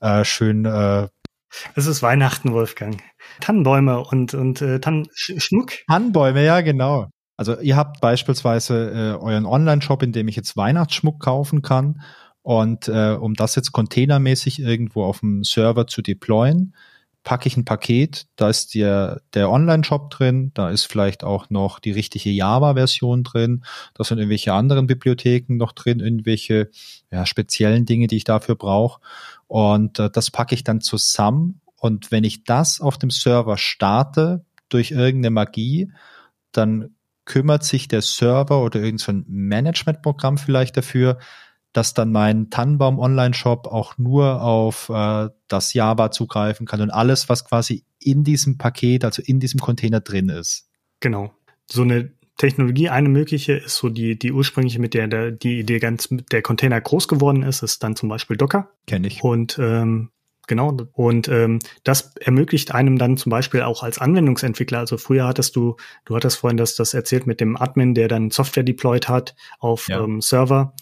[0.00, 1.08] äh, schön äh,
[1.74, 3.00] es ist Weihnachten, Wolfgang.
[3.40, 5.72] Tannenbäume und, und äh, Tannenschmuck.
[5.86, 7.08] Tannenbäume, ja, genau.
[7.36, 12.00] Also ihr habt beispielsweise äh, euren Online-Shop, in dem ich jetzt Weihnachtsschmuck kaufen kann.
[12.44, 16.74] Und äh, um das jetzt containermäßig irgendwo auf dem Server zu deployen,
[17.22, 21.80] packe ich ein Paket, da ist der, der Online-Shop drin, da ist vielleicht auch noch
[21.80, 26.68] die richtige Java-Version drin, da sind irgendwelche anderen Bibliotheken noch drin, irgendwelche
[27.10, 29.00] ja, speziellen Dinge, die ich dafür brauche.
[29.46, 31.62] Und äh, das packe ich dann zusammen.
[31.76, 35.92] Und wenn ich das auf dem Server starte, durch irgendeine Magie,
[36.52, 41.18] dann kümmert sich der Server oder irgendein so Managementprogramm vielleicht dafür,
[41.74, 47.28] dass dann mein Tannenbaum Online-Shop auch nur auf äh, das Java zugreifen kann und alles,
[47.28, 50.68] was quasi in diesem Paket, also in diesem Container drin ist.
[51.00, 51.34] Genau.
[51.70, 55.80] So eine Technologie, eine mögliche ist so die, die ursprüngliche, mit der, der die Idee
[55.80, 58.70] ganz der Container groß geworden ist, ist dann zum Beispiel Docker.
[58.86, 59.22] Kenne ich.
[59.22, 60.10] Und ähm,
[60.46, 60.76] Genau.
[60.92, 64.78] Und ähm, das ermöglicht einem dann zum Beispiel auch als Anwendungsentwickler.
[64.78, 68.30] Also früher hattest du, du hattest vorhin das, das erzählt mit dem Admin, der dann
[68.30, 70.02] Software deployed hat auf ja.
[70.02, 70.74] ähm, Server.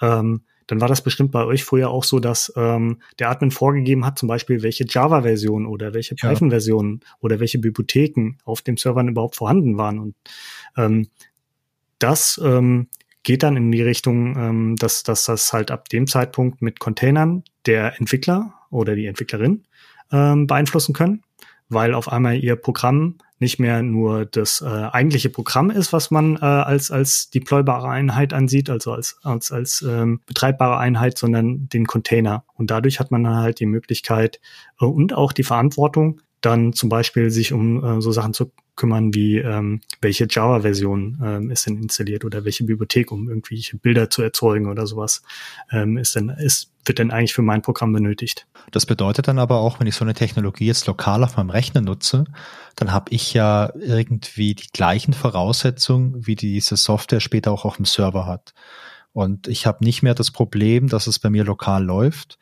[0.00, 4.06] Ähm, dann war das bestimmt bei euch früher auch so, dass ähm, der Admin vorgegeben
[4.06, 9.34] hat, zum Beispiel, welche Java-Version oder welche Python-Version oder welche Bibliotheken auf dem Servern überhaupt
[9.34, 9.98] vorhanden waren.
[9.98, 10.14] Und
[10.76, 11.08] ähm,
[11.98, 12.86] das ähm,
[13.24, 17.42] geht dann in die Richtung, ähm, dass, dass das halt ab dem Zeitpunkt mit Containern
[17.66, 19.64] der Entwickler oder die Entwicklerin
[20.12, 21.22] ähm, beeinflussen können,
[21.70, 26.36] weil auf einmal ihr Programm nicht mehr nur das äh, eigentliche Programm ist, was man
[26.36, 31.86] äh, als als deploybare Einheit ansieht, also als als als ähm, betreibbare Einheit, sondern den
[31.86, 32.44] Container.
[32.54, 34.40] Und dadurch hat man dann halt die Möglichkeit
[34.78, 39.12] äh, und auch die Verantwortung, dann zum Beispiel sich um äh, so Sachen zu kümmern
[39.12, 44.22] wie ähm, welche Java-Version ähm, ist denn installiert oder welche Bibliothek, um irgendwelche Bilder zu
[44.22, 45.22] erzeugen oder sowas
[45.70, 48.46] ähm, ist denn ist wird denn eigentlich für mein Programm benötigt.
[48.70, 51.82] Das bedeutet dann aber auch, wenn ich so eine Technologie jetzt lokal auf meinem Rechner
[51.82, 52.24] nutze,
[52.74, 57.84] dann habe ich ja irgendwie die gleichen Voraussetzungen, wie diese Software später auch auf dem
[57.84, 58.54] Server hat.
[59.12, 62.38] Und ich habe nicht mehr das Problem, dass es bei mir lokal läuft,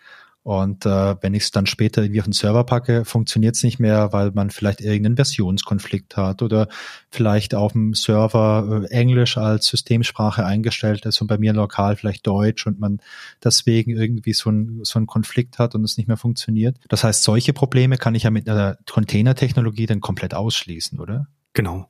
[0.48, 3.80] und äh, wenn ich es dann später irgendwie auf den Server packe, funktioniert es nicht
[3.80, 6.68] mehr, weil man vielleicht irgendeinen Versionskonflikt hat oder
[7.10, 12.26] vielleicht auf dem Server äh, Englisch als Systemsprache eingestellt ist und bei mir lokal vielleicht
[12.26, 13.00] Deutsch und man
[13.44, 16.78] deswegen irgendwie so, ein, so einen Konflikt hat und es nicht mehr funktioniert.
[16.88, 21.26] Das heißt, solche Probleme kann ich ja mit einer Containertechnologie dann komplett ausschließen, oder?
[21.52, 21.88] Genau.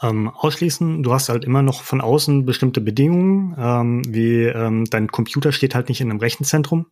[0.00, 5.08] Ähm, ausschließen, du hast halt immer noch von außen bestimmte Bedingungen, ähm, wie ähm, dein
[5.08, 6.86] Computer steht halt nicht in einem Rechenzentrum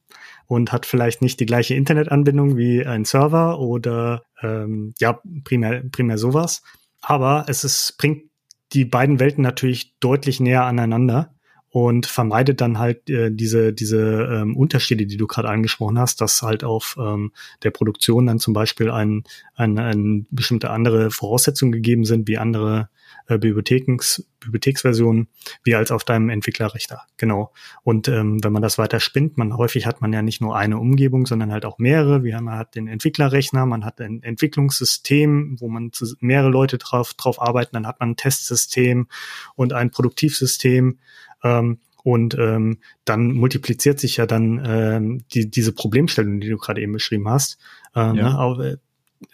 [0.46, 6.18] und hat vielleicht nicht die gleiche Internetanbindung wie ein Server oder ähm, ja, primär, primär
[6.18, 6.62] sowas.
[7.00, 8.24] Aber es ist, bringt
[8.72, 11.34] die beiden Welten natürlich deutlich näher aneinander
[11.75, 13.99] und vermeidet dann halt äh, diese, diese
[14.31, 17.33] ähm, Unterschiede, die du gerade angesprochen hast, dass halt auf ähm,
[17.65, 19.25] der Produktion dann zum Beispiel ein,
[19.57, 22.91] ein, ein bestimmte andere Voraussetzungen gegeben sind, wie andere
[23.27, 25.27] äh, Bibliotheks, Bibliotheksversionen,
[25.65, 27.01] wie als auf deinem Entwicklerrechner.
[27.17, 27.53] Genau.
[27.83, 30.79] Und ähm, wenn man das weiter spinnt, man häufig hat man ja nicht nur eine
[30.79, 32.23] Umgebung, sondern halt auch mehrere.
[32.23, 37.43] Wie man hat den Entwicklerrechner, man hat ein Entwicklungssystem, wo man mehrere Leute drauf, drauf
[37.43, 39.09] arbeiten, dann hat man ein Testsystem
[39.57, 40.99] und ein Produktivsystem
[41.44, 46.83] ähm, und ähm, dann multipliziert sich ja dann ähm, die, diese Problemstellung, die du gerade
[46.83, 47.59] eben beschrieben hast.
[47.94, 48.30] Ähm, ja.
[48.30, 48.76] ne, auch, äh,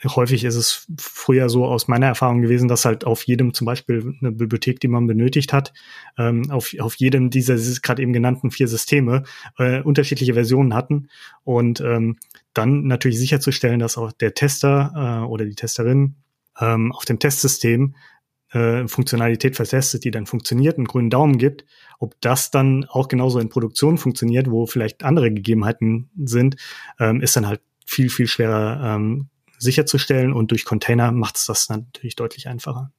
[0.05, 4.15] häufig ist es früher so aus meiner Erfahrung gewesen, dass halt auf jedem zum Beispiel
[4.21, 5.73] eine Bibliothek, die man benötigt hat,
[6.19, 9.25] ähm, auf, auf jedem dieser gerade eben genannten vier Systeme
[9.59, 11.09] äh, unterschiedliche Versionen hatten
[11.45, 12.19] und ähm,
[12.55, 16.17] dann natürlich sicherzustellen, dass auch der Tester äh, oder die Testerin
[16.61, 17.95] ähm, auf dem Testsystem
[18.53, 21.65] äh, Funktionalität vertestet, die dann funktioniert, einen grünen Daumen gibt,
[21.99, 26.57] ob das dann auch genauso in Produktion funktioniert, wo vielleicht andere Gegebenheiten sind,
[26.99, 31.69] ähm, ist dann halt viel, viel schwerer ähm, sicherzustellen und durch Container macht es das
[31.69, 32.93] natürlich deutlich einfacher.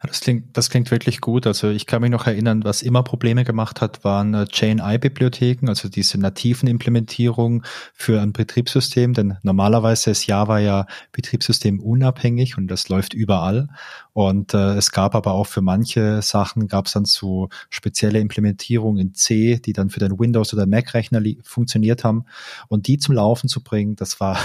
[0.00, 1.46] Das klingt, das klingt wirklich gut.
[1.46, 5.88] Also ich kann mich noch erinnern, was immer Probleme gemacht hat, waren äh, Chain-I-Bibliotheken, also
[5.88, 7.62] diese nativen Implementierungen
[7.94, 9.14] für ein Betriebssystem.
[9.14, 13.68] Denn normalerweise ist Java ja Betriebssystem unabhängig und das läuft überall.
[14.12, 19.00] Und äh, es gab aber auch für manche Sachen gab es dann so spezielle Implementierungen
[19.00, 22.26] in C, die dann für den Windows- oder Mac-Rechner funktioniert haben.
[22.68, 24.38] Und die zum Laufen zu bringen, das war,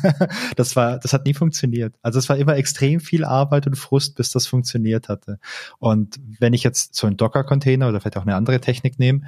[0.56, 1.94] das war, das hat nie funktioniert.
[2.02, 5.40] Also es war immer extrem viel Arbeit und Frust, bis das funktioniert hatte.
[5.78, 9.22] Und wenn ich jetzt so einen Docker-Container oder vielleicht auch eine andere Technik nehme,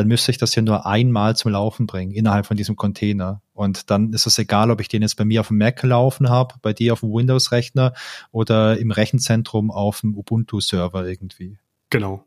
[0.00, 3.42] dann müsste ich das ja nur einmal zum Laufen bringen innerhalb von diesem Container.
[3.52, 6.30] Und dann ist es egal, ob ich den jetzt bei mir auf dem Mac laufen
[6.30, 7.92] habe, bei dir auf dem Windows-Rechner
[8.32, 11.58] oder im Rechenzentrum auf dem Ubuntu-Server irgendwie.
[11.90, 12.24] Genau.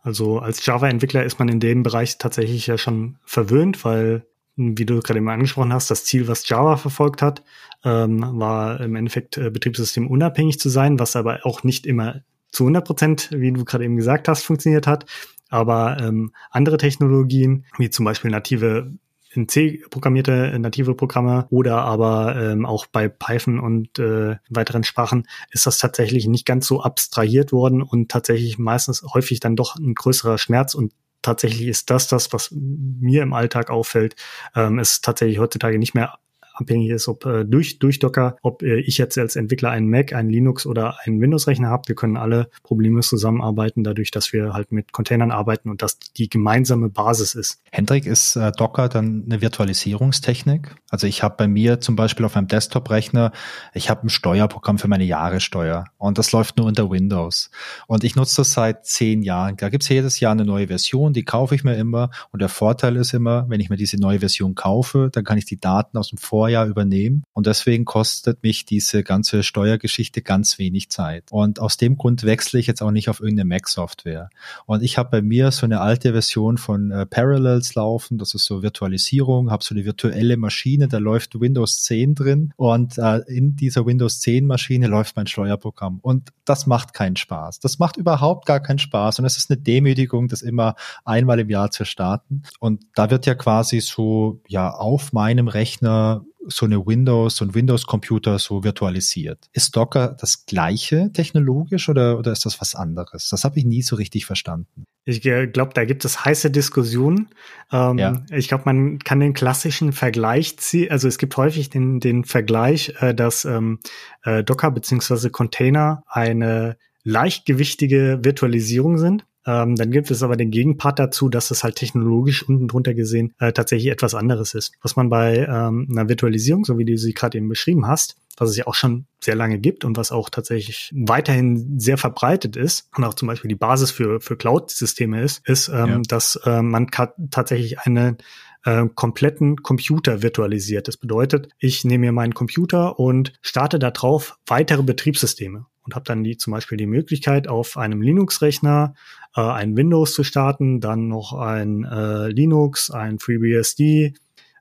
[0.00, 5.00] Also als Java-Entwickler ist man in dem Bereich tatsächlich ja schon verwöhnt, weil, wie du
[5.00, 7.42] gerade eben angesprochen hast, das Ziel, was Java verfolgt hat,
[7.84, 12.64] ähm, war im Endeffekt äh, Betriebssystem unabhängig zu sein, was aber auch nicht immer zu
[12.64, 15.04] 100 Prozent, wie du gerade eben gesagt hast, funktioniert hat.
[15.48, 18.92] Aber ähm, andere Technologien, wie zum Beispiel native
[19.30, 25.28] in C programmierte native Programme oder aber ähm, auch bei Python und äh, weiteren Sprachen
[25.50, 29.94] ist das tatsächlich nicht ganz so abstrahiert worden und tatsächlich meistens häufig dann doch ein
[29.94, 34.16] größerer Schmerz und tatsächlich ist das das, was mir im Alltag auffällt.
[34.54, 36.18] Ähm, ist tatsächlich heutzutage nicht mehr
[36.60, 40.12] abhängig ist, ob äh, durch, durch Docker, ob äh, ich jetzt als Entwickler einen Mac,
[40.12, 41.88] einen Linux oder einen Windows-Rechner habe.
[41.88, 46.28] Wir können alle problemlos zusammenarbeiten, dadurch, dass wir halt mit Containern arbeiten und das die
[46.28, 47.60] gemeinsame Basis ist.
[47.70, 50.74] Hendrik, ist äh, Docker dann eine Virtualisierungstechnik?
[50.90, 53.32] Also ich habe bei mir zum Beispiel auf meinem Desktop-Rechner,
[53.74, 57.50] ich habe ein Steuerprogramm für meine Jahressteuer und das läuft nur unter Windows.
[57.86, 59.56] Und ich nutze das seit zehn Jahren.
[59.56, 62.10] Da gibt's jedes Jahr eine neue Version, die kaufe ich mir immer.
[62.32, 65.44] Und der Vorteil ist immer, wenn ich mir diese neue Version kaufe, dann kann ich
[65.44, 67.22] die Daten aus dem Vor Vorjahr übernehme.
[67.34, 71.24] Und deswegen kostet mich diese ganze Steuergeschichte ganz wenig Zeit.
[71.30, 74.30] Und aus dem Grund wechsle ich jetzt auch nicht auf irgendeine Mac-Software.
[74.64, 78.16] Und ich habe bei mir so eine alte Version von äh, Parallels laufen.
[78.16, 82.54] Das ist so Virtualisierung, habe so eine virtuelle Maschine, da läuft Windows 10 drin.
[82.56, 85.98] Und äh, in dieser Windows 10 Maschine läuft mein Steuerprogramm.
[86.00, 87.60] Und das macht keinen Spaß.
[87.60, 89.18] Das macht überhaupt gar keinen Spaß.
[89.18, 92.42] Und es ist eine Demütigung, das immer einmal im Jahr zu starten.
[92.58, 97.54] Und da wird ja quasi so, ja, auf meinem Rechner so eine Windows, so ein
[97.54, 99.48] Windows-Computer so virtualisiert.
[99.52, 103.28] Ist Docker das gleiche technologisch oder, oder ist das was anderes?
[103.28, 104.84] Das habe ich nie so richtig verstanden.
[105.04, 107.28] Ich glaube, da gibt es heiße Diskussionen.
[107.72, 108.22] Ähm, ja.
[108.30, 110.90] Ich glaube, man kann den klassischen Vergleich ziehen.
[110.90, 113.78] Also es gibt häufig den, den Vergleich, äh, dass ähm,
[114.24, 119.24] äh, Docker beziehungsweise Container eine leichtgewichtige Virtualisierung sind.
[119.48, 123.32] Ähm, dann gibt es aber den Gegenpart dazu, dass es halt technologisch unten drunter gesehen
[123.38, 124.74] äh, tatsächlich etwas anderes ist.
[124.82, 128.50] Was man bei ähm, einer Virtualisierung, so wie du sie gerade eben beschrieben hast, was
[128.50, 132.90] es ja auch schon sehr lange gibt und was auch tatsächlich weiterhin sehr verbreitet ist
[132.94, 136.00] und auch zum Beispiel die Basis für, für Cloud-Systeme ist, ist, ähm, ja.
[136.06, 136.88] dass äh, man
[137.30, 138.18] tatsächlich einen
[138.64, 140.88] äh, kompletten Computer virtualisiert.
[140.88, 146.22] Das bedeutet, ich nehme mir meinen Computer und starte darauf weitere Betriebssysteme und habe dann
[146.22, 148.94] die zum Beispiel die Möglichkeit, auf einem Linux-Rechner
[149.38, 154.14] äh, ein Windows zu starten, dann noch ein äh, Linux, ein FreeBSD,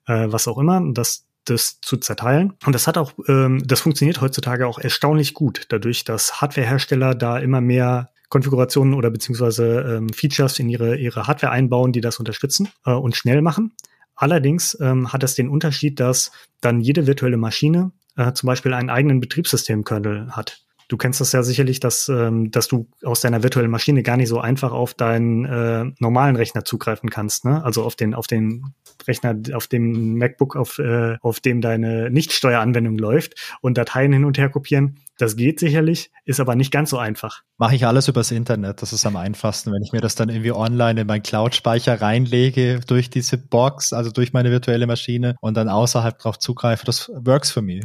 [0.06, 2.54] äh, was auch immer, das das zu zerteilen.
[2.66, 7.40] Und das hat auch, ähm, das funktioniert heutzutage auch erstaunlich gut, dadurch, dass Hardwarehersteller da
[7.40, 12.68] immer mehr Konfigurationen oder beziehungsweise ähm, Features in ihre, ihre Hardware einbauen, die das unterstützen
[12.86, 13.74] äh, und schnell machen.
[14.16, 18.90] Allerdings ähm, hat es den Unterschied, dass dann jede virtuelle Maschine äh, zum Beispiel einen
[18.90, 20.67] eigenen Betriebssystemkernel hat.
[20.90, 24.30] Du kennst das ja sicherlich, dass, ähm, dass du aus deiner virtuellen Maschine gar nicht
[24.30, 27.44] so einfach auf deinen äh, normalen Rechner zugreifen kannst.
[27.44, 27.62] Ne?
[27.64, 28.74] Also auf den, auf den
[29.06, 34.38] Rechner, auf dem MacBook, auf, äh, auf dem deine Nichtsteueranwendung läuft und Dateien hin und
[34.38, 35.00] her kopieren.
[35.18, 37.42] Das geht sicherlich, ist aber nicht ganz so einfach.
[37.58, 38.82] Mache ich alles übers Internet.
[38.82, 42.80] Das ist am einfachsten, wenn ich mir das dann irgendwie online in meinen Cloud-Speicher reinlege
[42.88, 46.86] durch diese Box, also durch meine virtuelle Maschine und dann außerhalb drauf zugreife.
[46.86, 47.84] Das works für mich.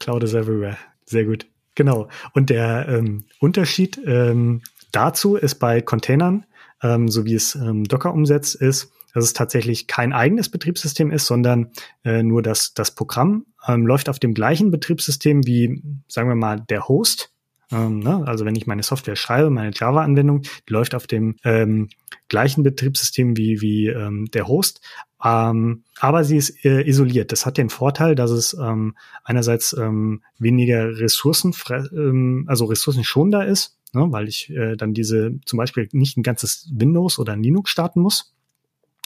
[0.00, 0.76] Cloud is everywhere.
[1.04, 1.46] Sehr gut.
[1.74, 2.08] Genau.
[2.32, 6.46] Und der ähm, Unterschied ähm, dazu ist bei Containern,
[6.82, 11.26] ähm, so wie es ähm, Docker umsetzt, ist, dass es tatsächlich kein eigenes Betriebssystem ist,
[11.26, 11.70] sondern
[12.04, 16.60] äh, nur das, das Programm ähm, läuft auf dem gleichen Betriebssystem wie, sagen wir mal,
[16.60, 17.32] der Host.
[17.70, 18.24] Ähm, ne?
[18.26, 21.88] Also wenn ich meine Software schreibe, meine Java-Anwendung, die läuft auf dem ähm,
[22.28, 24.80] gleichen Betriebssystem wie, wie ähm, der Host,
[25.24, 27.32] ähm, aber sie ist äh, isoliert.
[27.32, 33.78] Das hat den Vorteil, dass es ähm, einerseits ähm, weniger Ressourcen, ähm, also ressourcenschonender ist,
[33.94, 37.70] ne, weil ich äh, dann diese zum Beispiel nicht ein ganzes Windows oder ein Linux
[37.70, 38.34] starten muss,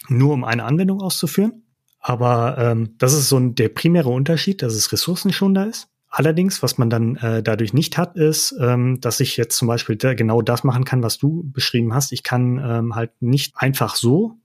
[0.09, 1.63] nur um eine Anwendung auszuführen.
[2.01, 5.89] Aber ähm, das ist so ein, der primäre Unterschied, dass es ressourcenschonender ist.
[6.11, 9.97] Allerdings, was man dann äh, dadurch nicht hat, ist, ähm, dass ich jetzt zum Beispiel
[9.97, 12.13] da genau das machen kann, was du beschrieben hast.
[12.13, 14.39] Ich kann ähm, halt nicht einfach so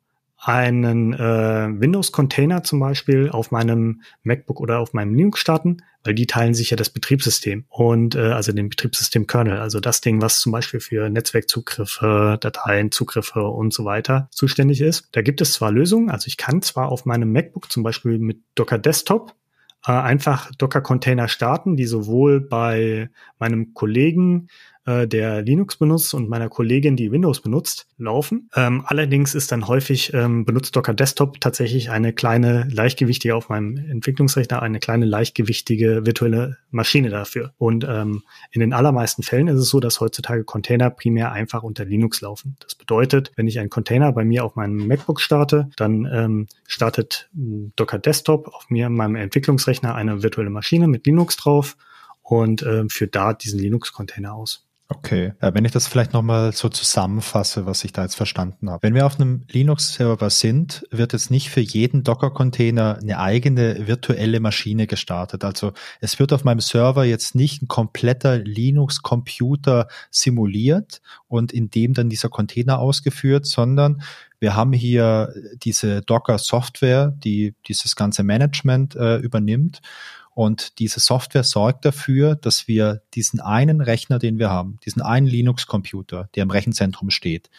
[0.44, 6.28] einen äh, Windows-Container zum Beispiel auf meinem MacBook oder auf meinem Linux starten, weil die
[6.28, 10.52] teilen sich ja das Betriebssystem und äh, also den Betriebssystem-Kernel, also das Ding, was zum
[10.52, 15.08] Beispiel für Netzwerkzugriffe, Dateien, Zugriffe und so weiter zuständig ist.
[15.14, 18.42] Da gibt es zwar Lösungen, also ich kann zwar auf meinem MacBook zum Beispiel mit
[18.56, 19.36] Docker Desktop
[19.86, 24.48] äh, einfach Docker-Container starten, die sowohl bei meinem Kollegen
[24.86, 28.50] äh, der Linux benutzt und meiner Kollegin, die Windows benutzt, laufen.
[28.56, 33.78] Ähm, allerdings ist dann häufig ähm, benutzt Docker Desktop tatsächlich eine kleine, leichtgewichtige auf meinem
[33.78, 37.54] Entwicklungsrechner, eine kleine, leichtgewichtige virtuelle Maschine dafür.
[37.58, 41.86] Und ähm, in den allermeisten Fällen ist es so, dass heutzutage Container primär einfach unter
[41.86, 42.58] Linux laufen.
[42.60, 47.30] Das bedeutet, wenn ich einen Container bei mir auf meinem MacBook starte, dann ähm, startet
[47.34, 51.78] Docker Desktop auf mir in meinem Entwicklungsrechner eine virtuelle Maschine mit Linux drauf
[52.22, 54.66] und äh, führt da diesen Linux-Container aus.
[54.90, 58.84] Okay, ja, wenn ich das vielleicht nochmal so zusammenfasse, was ich da jetzt verstanden habe.
[58.84, 64.42] Wenn wir auf einem Linux-Server sind, wird jetzt nicht für jeden Docker-Container eine eigene virtuelle
[64.42, 65.46] Maschine gestartet.
[65.46, 71.94] Also es wird auf meinem Server jetzt nicht ein kompletter Linux-Computer simuliert und in dem
[71.94, 74.04] dann dieser Container ausgeführt, sondern
[74.40, 79.82] wir haben hier diese Docker-Software, die dieses ganze Management äh, übernimmt.
[80.36, 85.28] Und diese Software sorgt dafür, dass wir diesen einen Rechner, den wir haben, diesen einen
[85.28, 87.50] Linux-Computer, der im Rechenzentrum steht,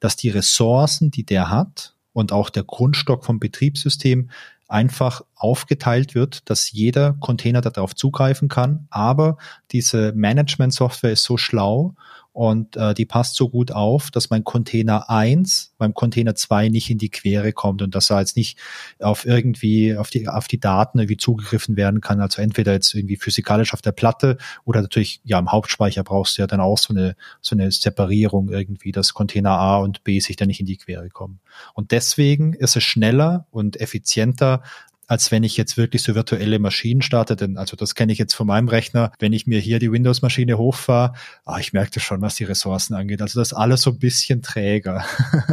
[0.00, 4.30] dass die Ressourcen, die der hat und auch der Grundstock vom Betriebssystem
[4.68, 8.86] einfach aufgeteilt wird, dass jeder Container darauf zugreifen kann.
[8.88, 9.36] Aber
[9.70, 11.94] diese Management-Software ist so schlau
[12.32, 16.88] und äh, die passt so gut auf, dass mein Container 1 beim Container 2 nicht
[16.88, 18.58] in die Quere kommt und dass er jetzt nicht
[19.00, 22.20] auf irgendwie auf die auf die Daten irgendwie zugegriffen werden kann.
[22.20, 26.42] Also entweder jetzt irgendwie physikalisch auf der Platte oder natürlich ja im Hauptspeicher brauchst du
[26.42, 30.36] ja dann auch so eine so eine Separierung irgendwie, dass Container A und B sich
[30.36, 31.40] dann nicht in die Quere kommen.
[31.74, 34.62] Und deswegen ist es schneller und effizienter
[35.12, 37.36] als wenn ich jetzt wirklich so virtuelle Maschinen starte.
[37.36, 39.12] Denn also das kenne ich jetzt von meinem Rechner.
[39.18, 41.12] Wenn ich mir hier die Windows-Maschine hochfahre,
[41.44, 43.20] ah, ich merke das schon, was die Ressourcen angeht.
[43.20, 45.04] Also das ist alles so ein bisschen träger.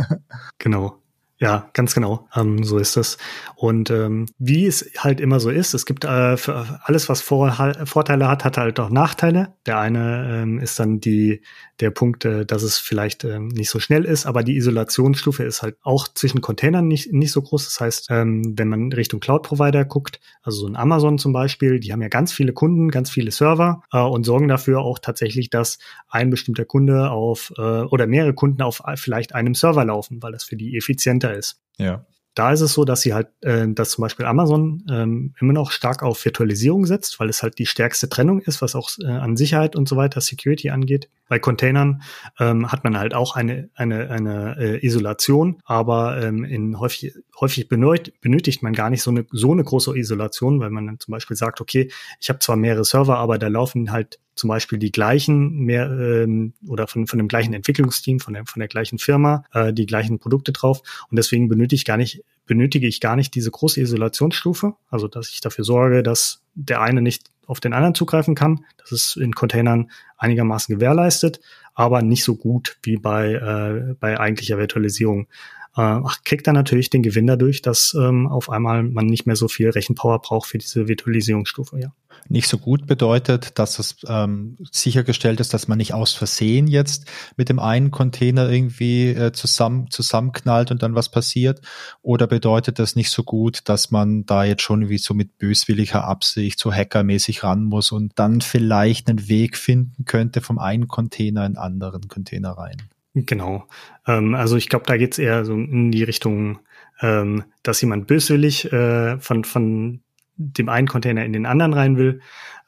[0.60, 0.98] genau.
[1.42, 2.28] Ja, ganz genau.
[2.36, 3.18] Ähm, so ist es.
[3.56, 7.50] Und ähm, wie es halt immer so ist, es gibt äh, für alles, was Vor
[7.86, 9.54] Vorteile hat, hat halt auch Nachteile.
[9.66, 11.42] Der eine ähm, ist dann die
[11.80, 15.62] der Punkt, äh, dass es vielleicht ähm, nicht so schnell ist, aber die Isolationsstufe ist
[15.62, 17.66] halt auch zwischen Containern nicht, nicht so groß.
[17.66, 21.94] Das heißt, ähm, wenn man Richtung Cloud-Provider guckt, also so ein Amazon zum Beispiel, die
[21.94, 25.80] haben ja ganz viele Kunden, ganz viele Server äh, und sorgen dafür auch tatsächlich, dass
[26.10, 30.44] ein bestimmter Kunde auf äh, oder mehrere Kunden auf vielleicht einem Server laufen, weil das
[30.44, 31.62] für die effizienter dahinter ist.
[31.78, 32.06] Ja.
[32.36, 35.72] Da ist es so, dass sie halt, äh, dass zum Beispiel Amazon ähm, immer noch
[35.72, 39.36] stark auf Virtualisierung setzt, weil es halt die stärkste Trennung ist, was auch äh, an
[39.36, 41.10] Sicherheit und so weiter, Security angeht.
[41.28, 42.02] Bei Containern
[42.40, 47.68] ähm, hat man halt auch eine, eine, eine äh, Isolation, aber ähm, in häufig, häufig
[47.68, 51.36] benötigt man gar nicht so eine, so eine große Isolation, weil man dann zum Beispiel
[51.36, 55.60] sagt, okay, ich habe zwar mehrere Server, aber da laufen halt zum Beispiel die gleichen
[55.60, 59.74] mehr ähm, oder von, von dem gleichen Entwicklungsteam, von der, von der gleichen Firma, äh,
[59.74, 60.82] die gleichen Produkte drauf.
[61.12, 65.30] Und deswegen benötige ich gar nicht, benötige ich gar nicht diese große Isolationsstufe, also dass
[65.30, 68.66] ich dafür sorge, dass der eine nicht auf den anderen zugreifen kann.
[68.78, 71.42] Das ist in Containern einigermaßen gewährleistet,
[71.74, 75.28] aber nicht so gut wie bei, äh, bei eigentlicher Virtualisierung.
[75.76, 79.48] Äh, kriegt dann natürlich den Gewinn dadurch, dass ähm, auf einmal man nicht mehr so
[79.48, 81.94] viel Rechenpower braucht für diese Virtualisierungsstufe, ja
[82.28, 87.06] nicht so gut bedeutet, dass es ähm, sichergestellt ist, dass man nicht aus Versehen jetzt
[87.38, 91.62] mit dem einen Container irgendwie äh, zusammen zusammenknallt und dann was passiert?
[92.02, 96.04] Oder bedeutet das nicht so gut, dass man da jetzt schon wie so mit böswilliger
[96.04, 101.46] Absicht so hackermäßig ran muss und dann vielleicht einen Weg finden könnte vom einen Container
[101.46, 102.78] in anderen Container rein?
[103.26, 103.68] Genau.
[104.08, 106.60] Ähm, also ich glaube, da geht es eher so in die Richtung,
[107.02, 110.02] ähm, dass jemand böswillig äh, von, von
[110.36, 112.22] dem einen Container in den anderen rein will,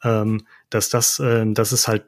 [0.04, 2.04] ähm, dass das, äh, das ist halt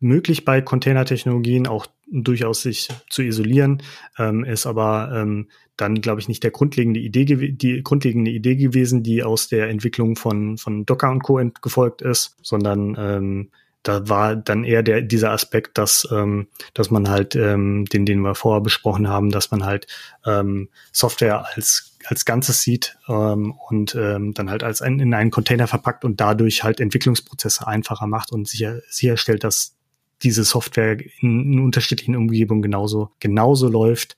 [0.00, 3.82] möglich bei Containertechnologien auch durchaus sich zu isolieren,
[4.18, 9.02] ähm, ist aber ähm, dann, glaube ich, nicht der grundlegende Idee, die grundlegende Idee gewesen,
[9.02, 11.40] die aus der Entwicklung von, von Docker und Co.
[11.62, 13.50] gefolgt ist, sondern ähm,
[13.84, 18.20] da war dann eher der, dieser Aspekt, dass, ähm, dass man halt, ähm, den, den
[18.20, 19.86] wir vorher besprochen haben, dass man halt
[20.24, 25.30] ähm, Software als, als Ganzes sieht ähm, und ähm, dann halt als ein, in einen
[25.30, 29.76] Container verpackt und dadurch halt Entwicklungsprozesse einfacher macht und sicher, sicherstellt, dass
[30.22, 34.16] diese Software in, in unterschiedlichen Umgebungen genauso, genauso läuft,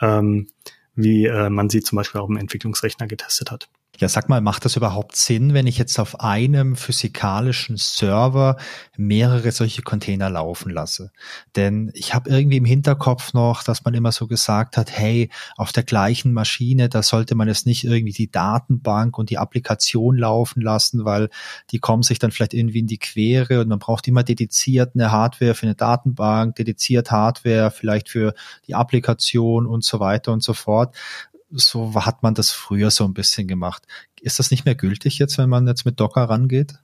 [0.00, 0.48] ähm,
[0.94, 3.68] wie äh, man sie zum Beispiel auch im Entwicklungsrechner getestet hat.
[3.98, 8.56] Ja, sag mal, macht das überhaupt Sinn, wenn ich jetzt auf einem physikalischen Server
[8.96, 11.12] mehrere solche Container laufen lasse?
[11.56, 15.72] Denn ich habe irgendwie im Hinterkopf noch, dass man immer so gesagt hat, hey, auf
[15.72, 20.62] der gleichen Maschine, da sollte man jetzt nicht irgendwie die Datenbank und die Applikation laufen
[20.62, 21.28] lassen, weil
[21.70, 25.12] die kommen sich dann vielleicht irgendwie in die Quere und man braucht immer dediziert eine
[25.12, 28.32] Hardware für eine Datenbank, dediziert Hardware vielleicht für
[28.66, 30.96] die Applikation und so weiter und so fort
[31.52, 33.86] so hat man das früher so ein bisschen gemacht.
[34.20, 36.74] Ist das nicht mehr gültig jetzt, wenn man jetzt mit Docker rangeht?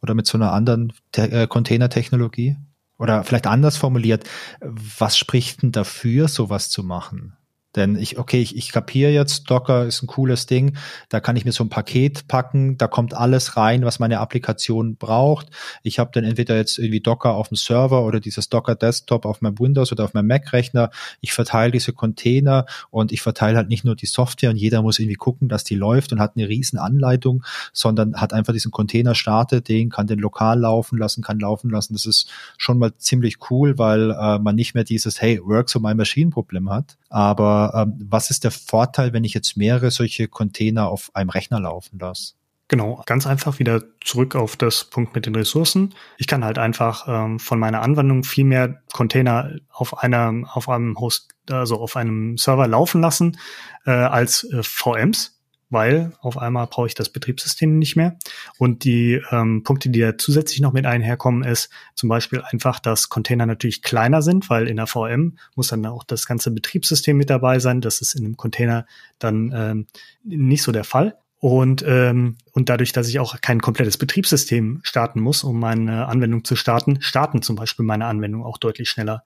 [0.00, 2.56] Oder mit so einer anderen äh, Container-Technologie?
[2.98, 4.28] Oder vielleicht anders formuliert,
[4.60, 7.37] was spricht denn dafür, sowas zu machen?
[7.78, 10.76] Denn ich, okay, ich, ich kapiere jetzt, Docker ist ein cooles Ding,
[11.08, 14.96] da kann ich mir so ein Paket packen, da kommt alles rein, was meine Applikation
[14.96, 15.46] braucht.
[15.82, 19.40] Ich habe dann entweder jetzt irgendwie Docker auf dem Server oder dieses Docker Desktop auf
[19.40, 20.90] meinem Windows oder auf meinem Mac-Rechner.
[21.20, 24.98] Ich verteile diese Container und ich verteile halt nicht nur die Software und jeder muss
[24.98, 29.14] irgendwie gucken, dass die läuft und hat eine riesen Anleitung, sondern hat einfach diesen Container
[29.14, 31.92] startet, den kann den lokal laufen lassen, kann laufen lassen.
[31.92, 35.82] Das ist schon mal ziemlich cool, weil äh, man nicht mehr dieses Hey, Works on
[35.82, 36.96] my Machine Problem hat.
[37.08, 41.60] Aber ähm, was ist der Vorteil, wenn ich jetzt mehrere solche Container auf einem Rechner
[41.60, 42.34] laufen lasse?
[42.70, 45.94] Genau, ganz einfach wieder zurück auf das Punkt mit den Ressourcen.
[46.18, 50.98] Ich kann halt einfach ähm, von meiner Anwendung viel mehr Container auf einer, auf einem
[51.00, 53.38] Host, also auf einem Server laufen lassen
[53.86, 55.37] äh, als äh, VMs
[55.70, 58.16] weil auf einmal brauche ich das Betriebssystem nicht mehr.
[58.58, 63.08] Und die ähm, Punkte, die da zusätzlich noch mit einherkommen, ist zum Beispiel einfach, dass
[63.08, 67.30] Container natürlich kleiner sind, weil in der VM muss dann auch das ganze Betriebssystem mit
[67.30, 67.80] dabei sein.
[67.80, 68.86] Das ist in einem Container
[69.18, 69.86] dann ähm,
[70.24, 71.18] nicht so der Fall.
[71.40, 76.44] Und, ähm, und dadurch, dass ich auch kein komplettes Betriebssystem starten muss, um meine Anwendung
[76.44, 79.22] zu starten, starten zum Beispiel meine Anwendung auch deutlich schneller.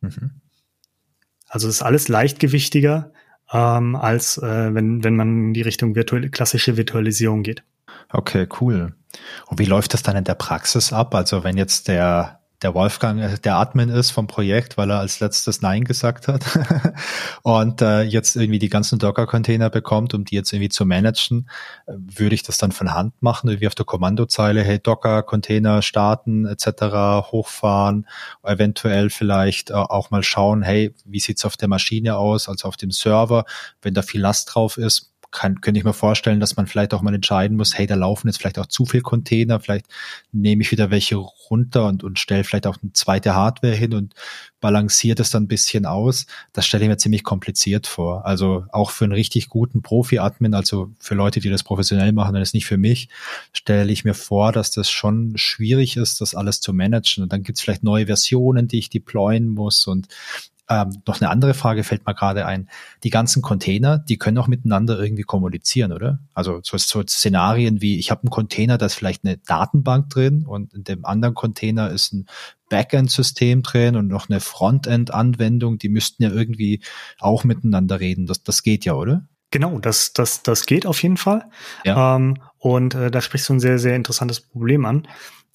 [0.00, 0.40] Mhm.
[1.48, 3.12] Also ist alles leichtgewichtiger,
[3.52, 7.62] ähm, als äh, wenn, wenn man in die Richtung virtuelle, klassische Virtualisierung geht.
[8.10, 8.94] Okay, cool.
[9.46, 11.14] Und wie läuft das dann in der Praxis ab?
[11.14, 15.20] Also wenn jetzt der der Wolfgang äh, der Admin ist vom Projekt, weil er als
[15.20, 16.44] letztes Nein gesagt hat
[17.42, 21.48] und äh, jetzt irgendwie die ganzen Docker-Container bekommt, um die jetzt irgendwie zu managen,
[21.86, 26.46] äh, würde ich das dann von Hand machen, wie auf der Kommandozeile, hey Docker-Container starten
[26.46, 28.08] etc., hochfahren,
[28.42, 32.76] eventuell vielleicht äh, auch mal schauen, hey, wie sieht's auf der Maschine aus, also auf
[32.76, 33.44] dem Server,
[33.82, 37.02] wenn da viel Last drauf ist, kann, könnte ich mir vorstellen, dass man vielleicht auch
[37.02, 39.86] mal entscheiden muss, hey, da laufen jetzt vielleicht auch zu viel Container, vielleicht
[40.32, 44.14] nehme ich wieder welche runter und, und stelle vielleicht auch eine zweite Hardware hin und
[44.60, 46.26] balanciert es dann ein bisschen aus.
[46.52, 48.24] Das stelle ich mir ziemlich kompliziert vor.
[48.24, 52.42] Also auch für einen richtig guten Profi-Admin, also für Leute, die das professionell machen, dann
[52.42, 53.08] ist nicht für mich,
[53.52, 57.24] stelle ich mir vor, dass das schon schwierig ist, das alles zu managen.
[57.24, 60.06] Und dann gibt es vielleicht neue Versionen, die ich deployen muss und
[60.68, 62.70] ähm, noch eine andere Frage fällt mir gerade ein.
[63.02, 66.20] Die ganzen Container, die können auch miteinander irgendwie kommunizieren, oder?
[66.32, 70.46] Also so, so Szenarien wie, ich habe einen Container, da ist vielleicht eine Datenbank drin
[70.46, 72.26] und in dem anderen Container ist ein
[72.70, 76.80] Backend-System drin und noch eine Frontend-Anwendung, die müssten ja irgendwie
[77.18, 78.26] auch miteinander reden.
[78.26, 79.28] Das, das geht ja, oder?
[79.50, 81.44] Genau, das, das, das geht auf jeden Fall.
[81.84, 82.16] Ja.
[82.16, 85.06] Ähm, und äh, da sprichst du ein sehr, sehr interessantes Problem an.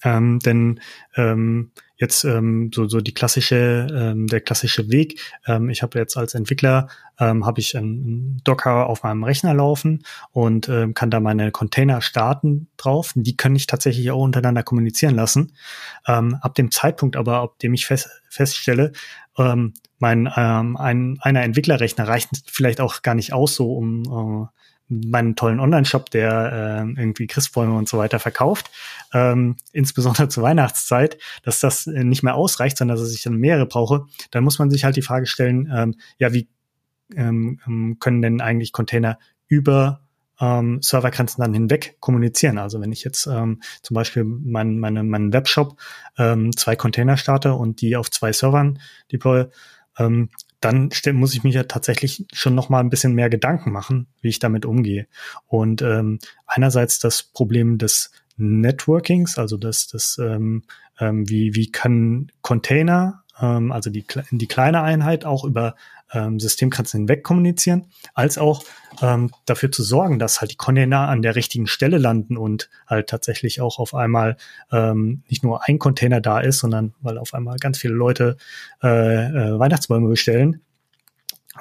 [0.03, 0.80] Ähm, denn
[1.16, 5.20] ähm, jetzt ähm, so, so die klassische, ähm, der klassische Weg.
[5.45, 6.88] Ähm, ich habe jetzt als Entwickler
[7.20, 12.02] ähm, habe ich einen Docker auf meinem Rechner laufen und ähm, kann da meine Container
[12.02, 13.12] starten drauf.
[13.16, 15.54] Die kann ich tatsächlich auch untereinander kommunizieren lassen.
[16.08, 18.93] Ähm, ab dem Zeitpunkt aber, ab dem ich fest, feststelle,
[19.38, 24.60] ähm, mein ähm, ein, einer Entwicklerrechner reicht vielleicht auch gar nicht aus, so um äh,
[24.90, 28.72] meinen tollen Online-Shop, der äh, irgendwie Christbäume und so weiter verkauft,
[29.14, 33.68] ähm, insbesondere zur Weihnachtszeit, dass das äh, nicht mehr ausreicht, sondern dass ich dann mehrere
[33.68, 36.50] brauche, dann muss man sich halt die Frage stellen, ähm, ja, wie
[37.16, 40.02] ähm, ähm können denn eigentlich Container über
[40.40, 42.58] ähm, Servergrenzen dann hinweg kommunizieren.
[42.58, 45.78] Also wenn ich jetzt ähm, zum Beispiel meinen mein, mein Webshop
[46.18, 48.80] ähm, zwei Container starte und die auf zwei Servern
[49.12, 49.50] deploye,
[49.98, 50.30] ähm,
[50.62, 54.30] dann muss ich mich ja tatsächlich schon noch mal ein bisschen mehr Gedanken machen, wie
[54.30, 55.07] ich damit umgehe.
[55.47, 60.64] Und ähm, einerseits das Problem des Networkings, also das, das ähm,
[60.99, 65.76] ähm, wie, wie kann Container, ähm, also die, die kleine Einheit auch über
[66.14, 68.64] ähm, Systemgrenzen hinweg kommunizieren, als auch
[69.01, 73.07] ähm, dafür zu sorgen, dass halt die Container an der richtigen Stelle landen und halt
[73.07, 74.38] tatsächlich auch auf einmal
[74.72, 78.38] ähm, nicht nur ein Container da ist, sondern weil auf einmal ganz viele Leute
[78.84, 80.62] äh, äh, Weihnachtsbäume bestellen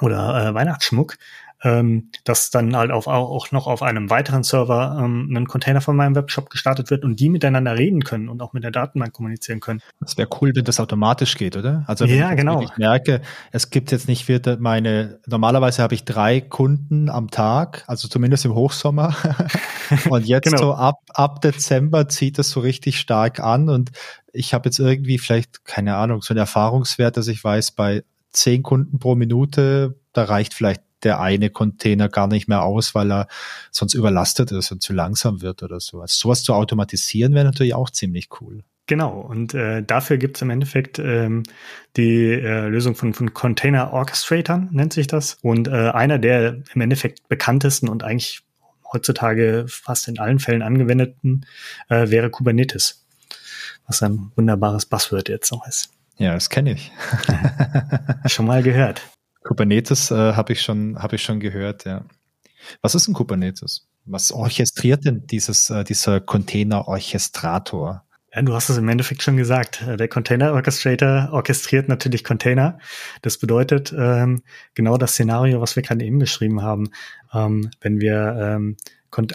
[0.01, 1.17] oder äh, Weihnachtsschmuck,
[1.63, 5.95] ähm, dass dann halt auf, auch noch auf einem weiteren Server ähm, ein Container von
[5.95, 9.59] meinem Webshop gestartet wird und die miteinander reden können und auch mit der Datenbank kommunizieren
[9.59, 9.81] können.
[9.99, 11.83] Das wäre cool, wenn das automatisch geht, oder?
[11.87, 12.65] Also wenn ja, ich genau.
[12.77, 18.07] merke, es gibt jetzt nicht wieder meine, normalerweise habe ich drei Kunden am Tag, also
[18.07, 19.15] zumindest im Hochsommer.
[20.09, 20.57] und jetzt genau.
[20.57, 23.91] so ab, ab Dezember zieht das so richtig stark an und
[24.31, 28.63] ich habe jetzt irgendwie vielleicht, keine Ahnung, so einen Erfahrungswert, dass ich weiß, bei zehn
[28.63, 33.27] Kunden pro Minute, da reicht vielleicht der eine Container gar nicht mehr aus, weil er
[33.71, 36.17] sonst überlastet ist und zu langsam wird oder sowas.
[36.17, 38.63] Sowas zu automatisieren wäre natürlich auch ziemlich cool.
[38.89, 41.43] Genau, und äh, dafür gibt es im Endeffekt ähm,
[41.95, 45.37] die äh, Lösung von, von Container Orchestratoren, nennt sich das.
[45.43, 48.41] Und äh, einer der im Endeffekt bekanntesten und eigentlich
[48.91, 51.45] heutzutage fast in allen Fällen angewendeten
[51.89, 53.05] äh, wäre Kubernetes,
[53.85, 55.91] was ein wunderbares Buzzword jetzt noch ist.
[56.17, 56.91] Ja, das kenne ich.
[58.25, 59.03] Schon mal gehört.
[59.43, 62.05] Kubernetes äh, habe ich schon, habe ich schon gehört, ja.
[62.81, 63.87] Was ist ein Kubernetes?
[64.05, 68.03] Was orchestriert denn dieses, äh, dieser Container-Orchestrator?
[68.33, 69.83] Ja, du hast es im Endeffekt schon gesagt.
[69.87, 72.77] Der Container Orchestrator orchestriert natürlich Container.
[73.23, 74.43] Das bedeutet ähm,
[74.75, 76.91] genau das Szenario, was wir gerade eben beschrieben haben.
[77.33, 78.77] Ähm, wenn wir ähm,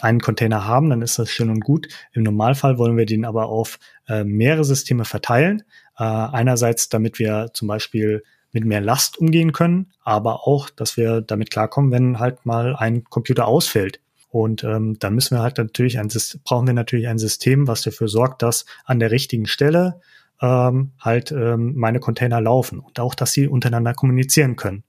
[0.00, 1.88] einen Container haben, dann ist das schön und gut.
[2.12, 5.64] Im Normalfall wollen wir den aber auf äh, mehrere Systeme verteilen.
[5.98, 8.22] Äh, einerseits, damit wir zum Beispiel
[8.54, 13.04] mit mehr Last umgehen können, aber auch, dass wir damit klarkommen, wenn halt mal ein
[13.04, 14.00] Computer ausfällt.
[14.30, 16.08] Und ähm, dann müssen wir halt natürlich ein
[16.44, 20.00] brauchen wir natürlich ein System, was dafür sorgt, dass an der richtigen Stelle
[20.40, 24.84] ähm, halt ähm, meine Container laufen und auch, dass sie untereinander kommunizieren können.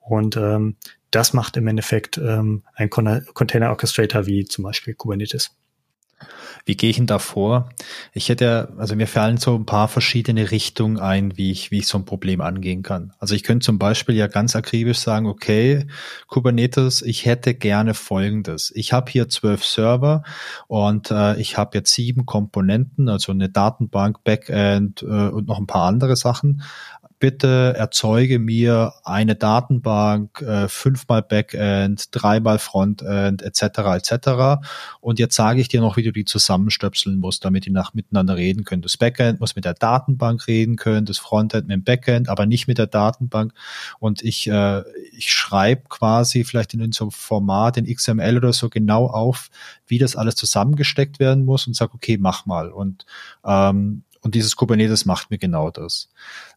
[0.00, 0.76] Und ähm,
[1.10, 5.54] das macht im Endeffekt ähm, ein Container Orchestrator wie zum Beispiel Kubernetes.
[6.64, 7.70] Wie gehe ich denn da vor?
[8.12, 11.86] Ich hätte, also mir fallen so ein paar verschiedene Richtungen ein, wie ich, wie ich
[11.86, 13.14] so ein Problem angehen kann.
[13.18, 15.86] Also ich könnte zum Beispiel ja ganz akribisch sagen, okay,
[16.26, 18.70] Kubernetes, ich hätte gerne Folgendes.
[18.74, 20.22] Ich habe hier zwölf Server
[20.66, 25.66] und äh, ich habe jetzt sieben Komponenten, also eine Datenbank, Backend äh, und noch ein
[25.66, 26.62] paar andere Sachen
[27.18, 33.62] bitte erzeuge mir eine Datenbank, äh, fünfmal Backend, dreimal Frontend, etc.
[33.96, 34.62] etc.
[35.00, 38.36] Und jetzt sage ich dir noch, wie du die zusammenstöpseln musst, damit die nach miteinander
[38.36, 38.82] reden können.
[38.82, 42.68] Das Backend muss mit der Datenbank reden können, das Frontend mit dem Backend, aber nicht
[42.68, 43.52] mit der Datenbank.
[43.98, 48.68] Und ich, äh, ich schreibe quasi vielleicht in so einem Format, in XML oder so
[48.68, 49.50] genau auf,
[49.86, 52.70] wie das alles zusammengesteckt werden muss und sage, okay, mach mal.
[52.70, 53.06] Und
[53.44, 56.08] ähm, und dieses Kubernetes macht mir genau das.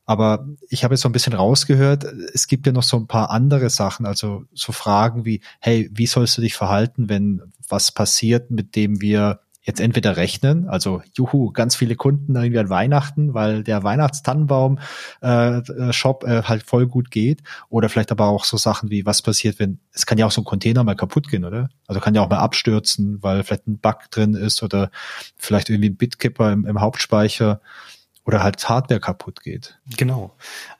[0.05, 3.29] Aber ich habe jetzt so ein bisschen rausgehört, es gibt ja noch so ein paar
[3.29, 8.51] andere Sachen, also so Fragen wie, hey, wie sollst du dich verhalten, wenn was passiert,
[8.51, 13.63] mit dem wir jetzt entweder rechnen, also juhu, ganz viele Kunden irgendwie an Weihnachten, weil
[13.63, 14.79] der Weihnachtstannenbaum
[15.21, 19.21] äh, äh, äh, halt voll gut geht, oder vielleicht aber auch so Sachen wie, was
[19.21, 21.69] passiert, wenn, es kann ja auch so ein Container mal kaputt gehen, oder?
[21.85, 24.89] Also kann ja auch mal abstürzen, weil vielleicht ein Bug drin ist oder
[25.37, 27.61] vielleicht irgendwie ein Bitkipper im, im Hauptspeicher
[28.25, 29.79] oder halt Hardware kaputt geht.
[29.97, 30.35] Genau.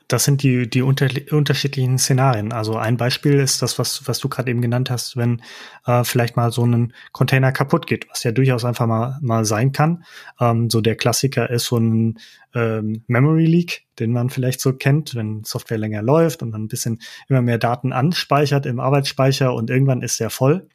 [0.06, 2.52] Das sind die, die unter, unterschiedlichen Szenarien.
[2.52, 5.42] Also ein Beispiel ist das, was, was du gerade eben genannt hast, wenn
[5.86, 9.72] äh, vielleicht mal so ein Container kaputt geht, was ja durchaus einfach mal, mal sein
[9.72, 10.04] kann.
[10.38, 12.18] Ähm, so der Klassiker ist so ein
[12.54, 16.68] ähm, Memory Leak, den man vielleicht so kennt, wenn Software länger läuft und dann ein
[16.68, 20.68] bisschen immer mehr Daten anspeichert im Arbeitsspeicher und irgendwann ist der voll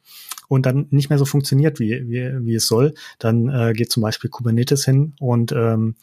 [0.48, 4.02] und dann nicht mehr so funktioniert, wie, wie, wie es soll, dann äh, geht zum
[4.02, 5.94] Beispiel Kubernetes hin und ähm,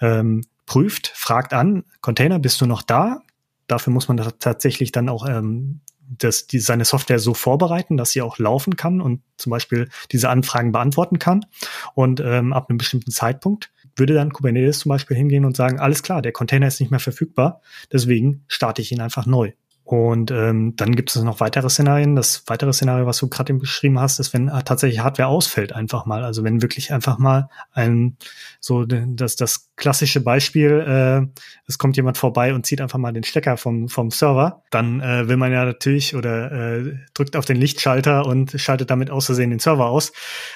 [0.00, 3.22] ähm, prüft, fragt an, Container, bist du noch da?
[3.68, 5.80] Dafür muss man tatsächlich dann auch ähm,
[6.18, 10.28] das, die, seine Software so vorbereiten, dass sie auch laufen kann und zum Beispiel diese
[10.28, 11.46] Anfragen beantworten kann.
[11.94, 16.02] Und ähm, ab einem bestimmten Zeitpunkt würde dann Kubernetes zum Beispiel hingehen und sagen, alles
[16.02, 17.60] klar, der Container ist nicht mehr verfügbar,
[17.92, 19.52] deswegen starte ich ihn einfach neu.
[19.84, 22.14] Und ähm, dann gibt es noch weitere Szenarien.
[22.14, 26.06] Das weitere Szenario, was du gerade eben beschrieben hast, ist, wenn tatsächlich Hardware ausfällt, einfach
[26.06, 26.24] mal.
[26.24, 28.16] Also wenn wirklich einfach mal ein
[28.60, 33.24] so das, das klassische Beispiel, äh, es kommt jemand vorbei und zieht einfach mal den
[33.24, 37.56] Stecker vom, vom Server, dann äh, will man ja natürlich oder äh, drückt auf den
[37.56, 40.12] Lichtschalter und schaltet damit aus Versehen den Server aus.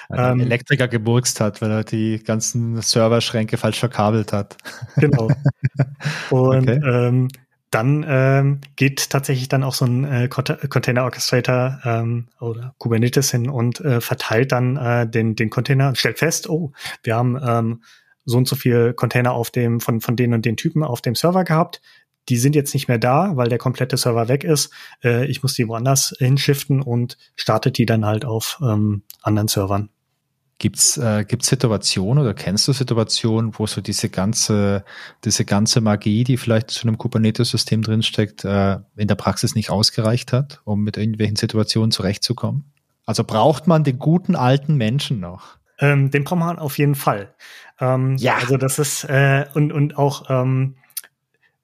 [0.07, 4.57] Weil ähm, Elektriker geburkst hat, weil er die ganzen Serverschränke falsch verkabelt hat.
[4.95, 5.27] Genau.
[6.29, 6.79] Und okay.
[6.83, 7.27] ähm,
[7.77, 13.49] dann ähm, geht tatsächlich dann auch so ein äh, Container Orchestrator ähm, oder Kubernetes hin
[13.49, 16.71] und äh, verteilt dann äh, den, den Container und stellt fest, oh,
[17.03, 17.83] wir haben ähm,
[18.25, 21.13] so und so viel Container auf dem, von, von den und den Typen auf dem
[21.13, 21.81] Server gehabt.
[22.29, 24.73] Die sind jetzt nicht mehr da, weil der komplette Server weg ist.
[25.03, 29.89] Äh, ich muss die woanders hinschiften und startet die dann halt auf ähm, anderen Servern.
[30.59, 34.83] Gibt's äh, gibt's Situationen oder kennst du Situationen, wo so diese ganze
[35.23, 40.33] diese ganze Magie, die vielleicht zu einem Kubernetes-System drinsteckt, äh, in der Praxis nicht ausgereicht
[40.33, 42.71] hat, um mit irgendwelchen Situationen zurechtzukommen?
[43.05, 45.57] Also braucht man den guten alten Menschen noch?
[45.79, 47.33] Ähm, den braucht man auf jeden Fall.
[47.79, 48.35] Ähm, ja.
[48.37, 50.75] Also das ist äh, und und auch ähm,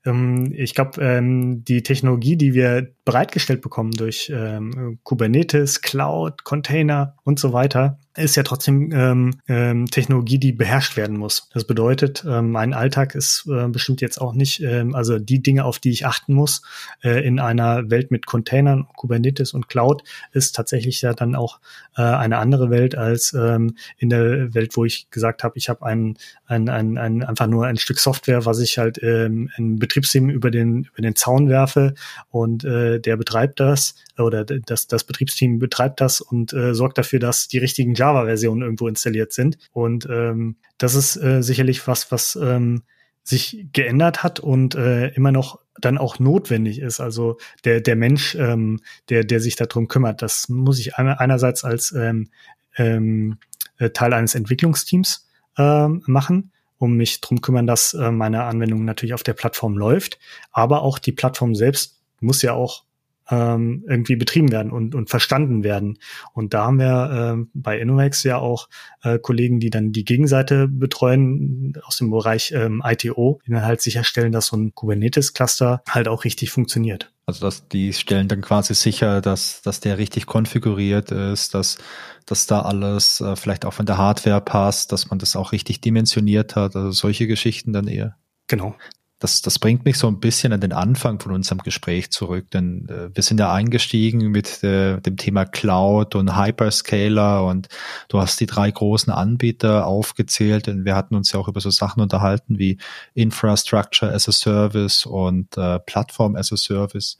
[0.05, 7.15] ähm ich glaube, ähm, die Technologie, die wir bereitgestellt bekommen durch ähm, Kubernetes, Cloud, Container
[7.23, 11.49] und so weiter, ist ja trotzdem ähm, ähm, Technologie, die beherrscht werden muss.
[11.51, 15.65] Das bedeutet, ähm, mein Alltag ist äh, bestimmt jetzt auch nicht, ähm, also die Dinge,
[15.65, 16.61] auf die ich achten muss
[17.03, 21.59] äh, in einer Welt mit Containern, Kubernetes und Cloud, ist tatsächlich ja dann auch
[21.97, 25.83] äh, eine andere Welt als ähm, in der Welt, wo ich gesagt habe, ich habe
[25.83, 30.29] ein, ein, ein, ein, einfach nur ein Stück Software, was ich halt ähm, ein Betriebssystem
[30.29, 31.95] über den, über den Zaun werfe
[32.29, 37.19] und äh, der betreibt das oder das, das Betriebsteam betreibt das und äh, sorgt dafür,
[37.19, 39.57] dass die richtigen Java-Versionen irgendwo installiert sind.
[39.71, 42.83] Und ähm, das ist äh, sicherlich was, was ähm,
[43.23, 46.99] sich geändert hat und äh, immer noch dann auch notwendig ist.
[46.99, 48.79] Also der, der Mensch, ähm,
[49.09, 52.29] der, der sich darum kümmert, das muss ich einerseits als ähm,
[52.77, 53.37] ähm,
[53.77, 55.27] äh, Teil eines Entwicklungsteams
[55.57, 60.19] ähm, machen, um mich drum kümmern, dass äh, meine Anwendung natürlich auf der Plattform läuft.
[60.51, 62.83] Aber auch die Plattform selbst muss ja auch
[63.29, 65.97] ähm, irgendwie betrieben werden und, und verstanden werden.
[66.33, 68.69] Und da haben wir äh, bei Innovex ja auch
[69.01, 73.81] äh, Kollegen, die dann die Gegenseite betreuen aus dem Bereich ähm, ITO, die dann halt
[73.81, 77.11] sicherstellen, dass so ein Kubernetes-Cluster halt auch richtig funktioniert.
[77.25, 81.77] Also dass die stellen dann quasi sicher, dass, dass der richtig konfiguriert ist, dass,
[82.25, 85.79] dass da alles äh, vielleicht auch von der Hardware passt, dass man das auch richtig
[85.79, 88.17] dimensioniert hat, also solche Geschichten dann eher.
[88.47, 88.75] Genau.
[89.23, 92.89] Das, das bringt mich so ein bisschen an den Anfang von unserem Gespräch zurück, denn
[92.89, 97.69] äh, wir sind ja eingestiegen mit äh, dem Thema Cloud und Hyperscaler und
[98.09, 101.69] du hast die drei großen Anbieter aufgezählt und wir hatten uns ja auch über so
[101.69, 102.77] Sachen unterhalten wie
[103.13, 107.17] Infrastructure as a Service und äh, Plattform as a Service.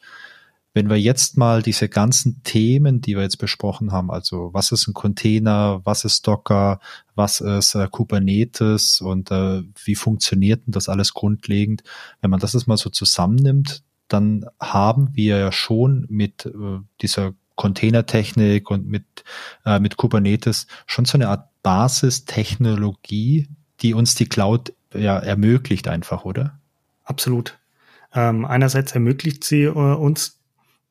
[0.73, 4.87] Wenn wir jetzt mal diese ganzen Themen, die wir jetzt besprochen haben, also was ist
[4.87, 6.79] ein Container, was ist Docker,
[7.15, 11.83] was ist äh, Kubernetes und äh, wie funktioniert denn das alles grundlegend,
[12.21, 17.33] wenn man das jetzt mal so zusammennimmt, dann haben wir ja schon mit äh, dieser
[17.55, 19.05] Containertechnik und mit,
[19.65, 23.47] äh, mit Kubernetes schon so eine Art Basistechnologie,
[23.81, 26.59] die uns die Cloud ja ermöglicht einfach, oder?
[27.03, 27.57] Absolut.
[28.13, 30.39] Ähm, einerseits ermöglicht sie äh, uns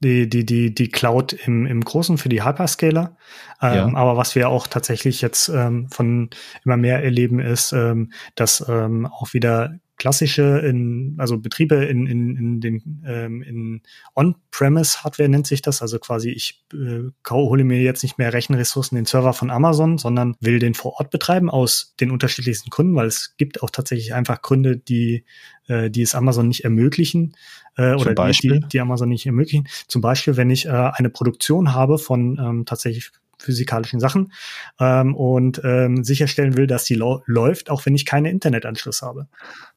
[0.02, 3.16] die, die, die, die Cloud im, im Großen für die Hyperscaler.
[3.60, 3.94] Ähm, ja.
[3.94, 6.30] Aber was wir auch tatsächlich jetzt ähm, von
[6.64, 12.36] immer mehr erleben, ist, ähm, dass ähm, auch wieder klassische, in, also Betriebe in, in,
[12.36, 13.82] in den ähm, in
[14.16, 15.80] On-Premise-Hardware nennt sich das.
[15.80, 20.34] Also quasi ich äh, hole mir jetzt nicht mehr Rechenressourcen den Server von Amazon, sondern
[20.40, 24.42] will den vor Ort betreiben aus den unterschiedlichsten Gründen, weil es gibt auch tatsächlich einfach
[24.42, 25.24] Gründe, die
[25.68, 27.36] äh, die es Amazon nicht ermöglichen
[27.76, 29.68] äh, oder die, die, die Amazon nicht ermöglichen.
[29.86, 33.12] Zum Beispiel, wenn ich äh, eine Produktion habe von ähm, tatsächlich
[33.42, 34.32] physikalischen Sachen
[34.80, 39.26] ähm, und ähm, sicherstellen will, dass die läuft, auch wenn ich keinen Internetanschluss habe.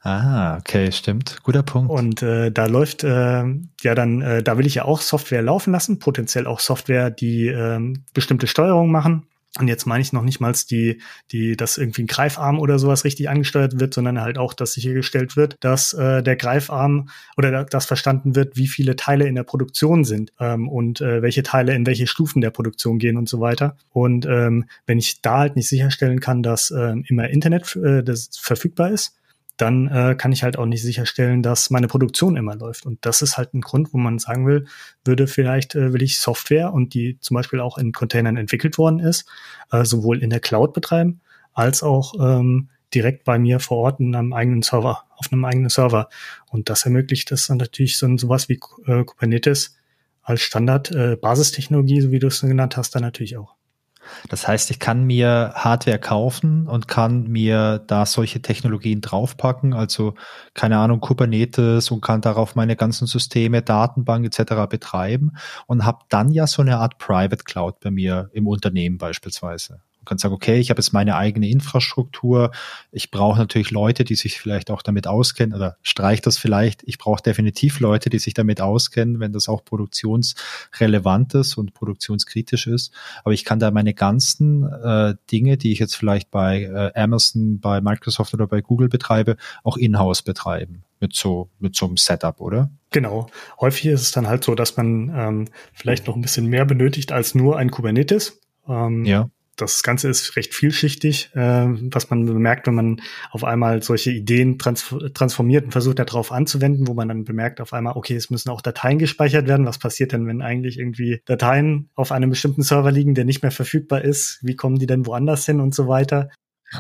[0.01, 1.38] Ah, okay, stimmt.
[1.43, 1.91] Guter Punkt.
[1.91, 3.43] Und äh, da läuft äh,
[3.82, 7.47] ja dann, äh, da will ich ja auch Software laufen lassen, potenziell auch Software, die
[7.47, 7.80] äh,
[8.13, 9.28] bestimmte Steuerung machen.
[9.58, 11.01] Und jetzt meine ich noch nicht mal die,
[11.32, 15.38] die, dass irgendwie ein Greifarm oder sowas richtig angesteuert wird, sondern halt auch, dass sichergestellt
[15.38, 20.03] wird, dass äh, der Greifarm oder das verstanden wird, wie viele Teile in der Produktion
[20.03, 23.78] sind ähm, und äh, welche Teile in welche Stufen der Produktion gehen und so weiter.
[23.91, 28.30] Und ähm, wenn ich da halt nicht sicherstellen kann, dass äh, immer Internet äh, das
[28.34, 29.16] verfügbar ist,
[29.58, 32.86] dann äh, kann ich halt auch nicht sicherstellen, dass meine Produktion immer läuft.
[32.86, 34.68] Und das ist halt ein Grund, wo man sagen will,
[35.06, 38.99] würde vielleicht äh, will ich Software und die zum Beispiel auch in Containern entwickelt worden
[38.99, 39.28] ist,
[39.72, 41.22] äh, sowohl in der Cloud betreiben,
[41.53, 45.70] als auch ähm, direkt bei mir vor Ort in einem eigenen Server, auf einem eigenen
[45.70, 46.10] Server.
[46.49, 49.78] Und das ermöglicht das dann natürlich so sowas wie äh, Kubernetes
[50.22, 53.55] als Standard äh, Basistechnologie, so wie du es genannt hast, dann natürlich auch.
[54.30, 60.16] Das heißt, ich kann mir Hardware kaufen und kann mir da solche Technologien draufpacken, also
[60.53, 64.68] keine Ahnung, Kubernetes und kann darauf meine ganzen Systeme, Datenbank etc.
[64.70, 65.34] betreiben
[65.68, 69.82] und habe dann ja so eine Art Private Cloud bei mir im Unternehmen beispielsweise.
[70.06, 72.51] Kannst sagen, okay, ich habe jetzt meine eigene Infrastruktur.
[72.91, 76.84] Ich brauche natürlich Leute, die sich vielleicht auch damit auskennen oder streich das vielleicht.
[76.84, 82.68] Ich brauche definitiv Leute, die sich damit auskennen, wenn das auch produktionsrelevant ist und produktionskritisch
[82.68, 82.93] ist.
[83.24, 87.60] Aber ich kann da meine ganzen äh, Dinge, die ich jetzt vielleicht bei äh, Amazon,
[87.60, 92.39] bei Microsoft oder bei Google betreibe, auch in-house betreiben mit so mit so einem Setup,
[92.41, 92.72] oder?
[92.91, 93.28] Genau.
[93.60, 97.12] Häufig ist es dann halt so, dass man ähm, vielleicht noch ein bisschen mehr benötigt
[97.12, 98.39] als nur ein Kubernetes.
[98.68, 103.01] Ähm, ja das Ganze ist recht vielschichtig, äh, was man bemerkt, wenn man
[103.32, 107.74] auf einmal solche Ideen trans transformiert und versucht darauf anzuwenden, wo man dann bemerkt auf
[107.74, 109.66] einmal, okay, es müssen auch Dateien gespeichert werden.
[109.66, 113.51] Was passiert denn, wenn eigentlich irgendwie Dateien auf einem bestimmten Server liegen, der nicht mehr
[113.51, 114.39] verfügbar ist?
[114.41, 116.30] Wie kommen die denn woanders hin und so weiter?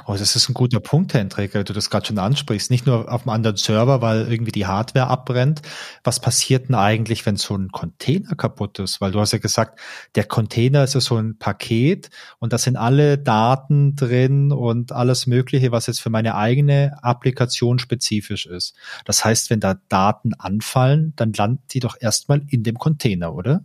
[0.07, 2.71] Oh, das ist ein guter Punkt, Hendrik, weil du das gerade schon ansprichst.
[2.71, 5.61] Nicht nur auf einem anderen Server, weil irgendwie die Hardware abbrennt.
[6.03, 8.99] Was passiert denn eigentlich, wenn so ein Container kaputt ist?
[8.99, 9.79] Weil du hast ja gesagt,
[10.15, 12.09] der Container ist ja so ein Paket
[12.39, 17.77] und da sind alle Daten drin und alles Mögliche, was jetzt für meine eigene Applikation
[17.77, 18.75] spezifisch ist.
[19.05, 23.63] Das heißt, wenn da Daten anfallen, dann landen die doch erstmal in dem Container, oder?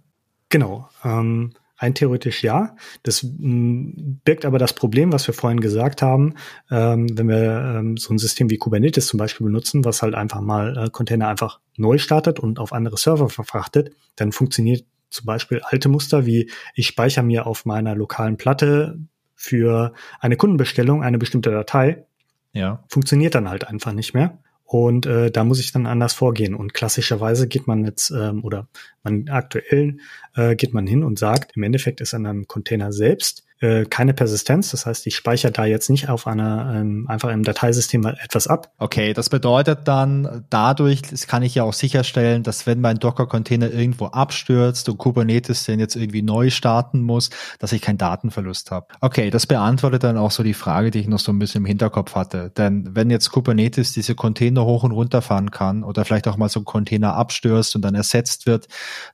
[0.51, 0.89] Genau.
[1.03, 2.77] Ähm Rein theoretisch ja.
[3.03, 6.35] Das mm, birgt aber das Problem, was wir vorhin gesagt haben,
[6.71, 10.41] ähm, wenn wir ähm, so ein System wie Kubernetes zum Beispiel benutzen, was halt einfach
[10.41, 15.61] mal äh, Container einfach neu startet und auf andere Server verfrachtet, dann funktioniert zum Beispiel
[15.65, 18.99] alte Muster wie ich speichere mir auf meiner lokalen Platte
[19.35, 22.05] für eine Kundenbestellung eine bestimmte Datei.
[22.53, 22.85] Ja.
[22.89, 24.39] Funktioniert dann halt einfach nicht mehr.
[24.73, 26.55] Und äh, da muss ich dann anders vorgehen.
[26.55, 28.69] Und klassischerweise geht man jetzt, ähm, oder
[29.03, 29.97] man aktuell
[30.37, 34.15] äh, geht man hin und sagt, im Endeffekt ist an einem Container selbst äh, keine
[34.15, 34.71] Persistenz.
[34.71, 38.73] Das heißt, ich speichere da jetzt nicht auf einer ähm, einfach im Dateisystem etwas ab.
[38.79, 44.07] Okay, das bedeutet dann, dadurch kann ich ja auch sicherstellen, dass wenn mein Docker-Container irgendwo
[44.07, 48.87] abstürzt und Kubernetes den jetzt irgendwie neu starten muss, dass ich keinen Datenverlust habe.
[49.01, 51.67] Okay, das beantwortet dann auch so die Frage, die ich noch so ein bisschen im
[51.67, 52.51] Hinterkopf hatte.
[52.57, 56.49] Denn wenn jetzt Kubernetes diese Container hoch und runter fahren kann oder vielleicht auch mal
[56.49, 58.69] so ein Container abstürzt und dann ersetzt wird,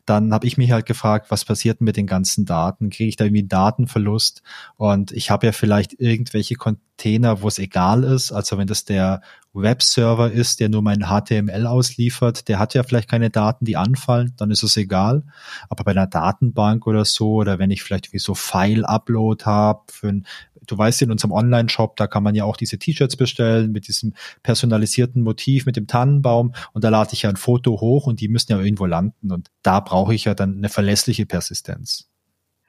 [0.04, 2.90] dann habe ich mich halt gefragt, was passiert mit den ganzen Daten?
[2.90, 4.35] Kriege ich da irgendwie einen Datenverlust?
[4.36, 4.42] Ist.
[4.76, 8.32] Und ich habe ja vielleicht irgendwelche Container, wo es egal ist.
[8.32, 9.20] Also wenn das der
[9.52, 14.34] Webserver ist, der nur mein HTML ausliefert, der hat ja vielleicht keine Daten, die anfallen,
[14.36, 15.22] dann ist es egal.
[15.68, 20.08] Aber bei einer Datenbank oder so, oder wenn ich vielleicht wie so File-Upload habe für
[20.08, 20.26] ein
[20.68, 24.14] du weißt, in unserem Online-Shop, da kann man ja auch diese T-Shirts bestellen mit diesem
[24.42, 28.26] personalisierten Motiv, mit dem Tannenbaum und da lade ich ja ein Foto hoch und die
[28.26, 32.08] müssen ja irgendwo landen und da brauche ich ja dann eine verlässliche Persistenz.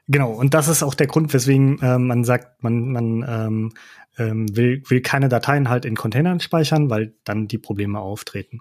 [0.08, 3.74] Genau, und das ist auch der Grund, weswegen äh, man sagt, man, man ähm,
[4.18, 8.60] ähm, will, will keine Dateien halt in Containern speichern, weil dann die Probleme auftreten.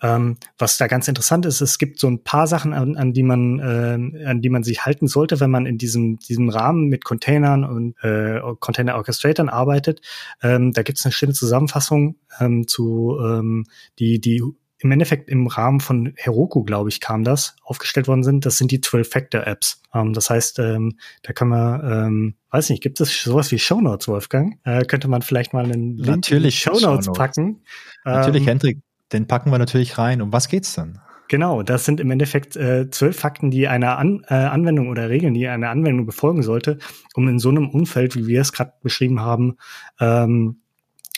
[0.00, 3.24] Ähm, was da ganz interessant ist, es gibt so ein paar Sachen, an, an die
[3.24, 7.04] man, äh, an die man sich halten sollte, wenn man in diesem, diesem Rahmen mit
[7.04, 10.00] Containern und äh, Container Orchestratoren arbeitet.
[10.42, 13.64] Ähm, da gibt es eine schöne Zusammenfassung ähm, zu ähm,
[13.98, 14.42] die, die
[14.80, 18.46] im Endeffekt im Rahmen von Heroku, glaube ich, kam das, aufgestellt worden sind.
[18.46, 19.82] Das sind die 12-Factor-Apps.
[19.94, 24.08] Ähm, das heißt, ähm, da kann man, ähm, weiß nicht, gibt es sowas wie Shownotes,
[24.08, 24.58] Wolfgang?
[24.64, 27.62] Äh, könnte man vielleicht mal einen Link natürlich in Shownotes, Shownotes packen?
[28.04, 28.78] Natürlich, ähm, Hendrik,
[29.12, 30.22] den packen wir natürlich rein.
[30.22, 31.00] Um was geht's dann?
[31.28, 35.34] Genau, das sind im Endeffekt äh, zwölf Fakten, die eine An äh, Anwendung oder Regeln,
[35.34, 36.78] die eine Anwendung befolgen sollte,
[37.14, 39.58] um in so einem Umfeld, wie wir es gerade beschrieben haben,
[40.00, 40.62] ähm,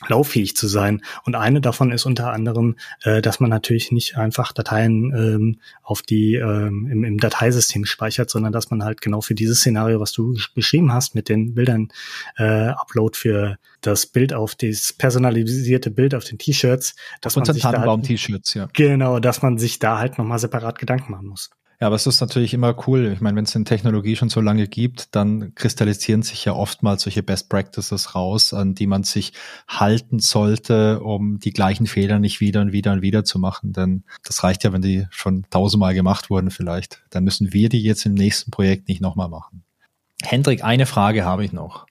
[0.08, 1.02] lauffähig zu sein.
[1.24, 6.02] Und eine davon ist unter anderem, äh, dass man natürlich nicht einfach Dateien ähm, auf
[6.02, 10.12] die ähm, im, im Dateisystem speichert, sondern dass man halt genau für dieses Szenario, was
[10.12, 11.88] du beschrieben hast, mit den Bildern
[12.36, 17.62] äh, Upload für das Bild auf das personalisierte Bild auf den T-Shirts, dass man sich
[17.62, 18.68] da halt, T-Shirts, ja.
[18.72, 21.50] Genau, dass man sich da halt nochmal separat Gedanken machen muss.
[21.80, 23.10] Ja, aber es ist natürlich immer cool.
[23.10, 27.02] Ich meine, wenn es eine Technologie schon so lange gibt, dann kristallisieren sich ja oftmals
[27.02, 29.32] solche Best Practices raus, an die man sich
[29.66, 33.72] halten sollte, um die gleichen Fehler nicht wieder und wieder und wieder zu machen.
[33.72, 37.02] Denn das reicht ja, wenn die schon tausendmal gemacht wurden vielleicht.
[37.08, 39.62] Dann müssen wir die jetzt im nächsten Projekt nicht nochmal machen.
[40.22, 41.86] Hendrik, eine Frage habe ich noch.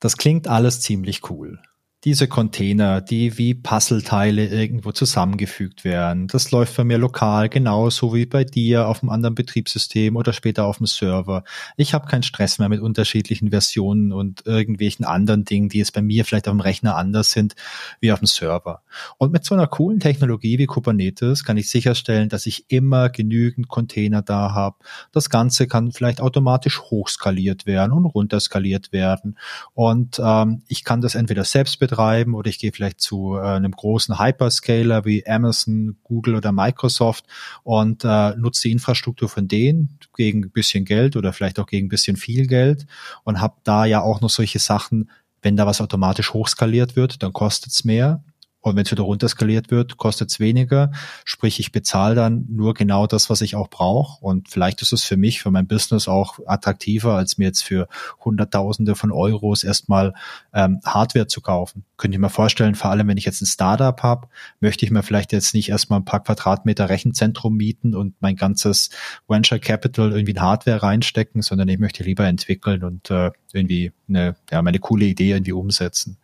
[0.00, 1.60] Das klingt alles ziemlich cool
[2.04, 6.28] diese Container, die wie Puzzleteile irgendwo zusammengefügt werden.
[6.28, 10.64] Das läuft bei mir lokal genauso wie bei dir auf einem anderen Betriebssystem oder später
[10.64, 11.44] auf dem Server.
[11.76, 16.00] Ich habe keinen Stress mehr mit unterschiedlichen Versionen und irgendwelchen anderen Dingen, die jetzt bei
[16.00, 17.54] mir vielleicht auf dem Rechner anders sind
[18.00, 18.80] wie auf dem Server.
[19.18, 23.68] Und mit so einer coolen Technologie wie Kubernetes kann ich sicherstellen, dass ich immer genügend
[23.68, 24.76] Container da habe.
[25.12, 29.36] Das Ganze kann vielleicht automatisch hochskaliert werden und runterskaliert werden.
[29.74, 33.72] Und ähm, ich kann das entweder selbst betreiben oder ich gehe vielleicht zu äh, einem
[33.72, 37.24] großen Hyperscaler wie Amazon, Google oder Microsoft
[37.62, 41.86] und äh, nutze die Infrastruktur von denen gegen ein bisschen Geld oder vielleicht auch gegen
[41.86, 42.86] ein bisschen viel Geld
[43.24, 45.10] und habe da ja auch noch solche Sachen,
[45.42, 48.22] wenn da was automatisch hochskaliert wird, dann kostet es mehr.
[48.62, 50.92] Und wenn es wieder runterskaliert wird, kostet es weniger.
[51.24, 54.22] Sprich, ich bezahle dann nur genau das, was ich auch brauche.
[54.22, 57.88] Und vielleicht ist es für mich, für mein Business auch attraktiver, als mir jetzt für
[58.22, 60.12] Hunderttausende von Euros erstmal
[60.52, 61.84] ähm, Hardware zu kaufen.
[61.96, 64.28] Könnte ich mir vorstellen, vor allem wenn ich jetzt ein Startup habe,
[64.60, 68.90] möchte ich mir vielleicht jetzt nicht erstmal ein paar Quadratmeter Rechenzentrum mieten und mein ganzes
[69.26, 74.36] Venture Capital irgendwie in Hardware reinstecken, sondern ich möchte lieber entwickeln und äh, irgendwie eine,
[74.50, 76.18] ja, meine coole Idee irgendwie umsetzen.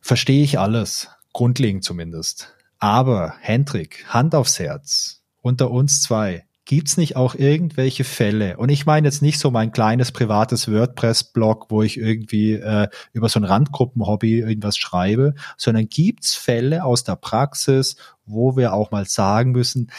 [0.00, 1.08] Verstehe ich alles
[1.38, 2.52] grundlegend zumindest.
[2.80, 8.56] Aber Hendrik, Hand aufs Herz, unter uns zwei, gibt's nicht auch irgendwelche Fälle?
[8.56, 13.28] Und ich meine jetzt nicht so mein kleines privates WordPress-Blog, wo ich irgendwie äh, über
[13.28, 17.94] so ein Randgruppen-Hobby irgendwas schreibe, sondern gibt's Fälle aus der Praxis,
[18.26, 19.92] wo wir auch mal sagen müssen,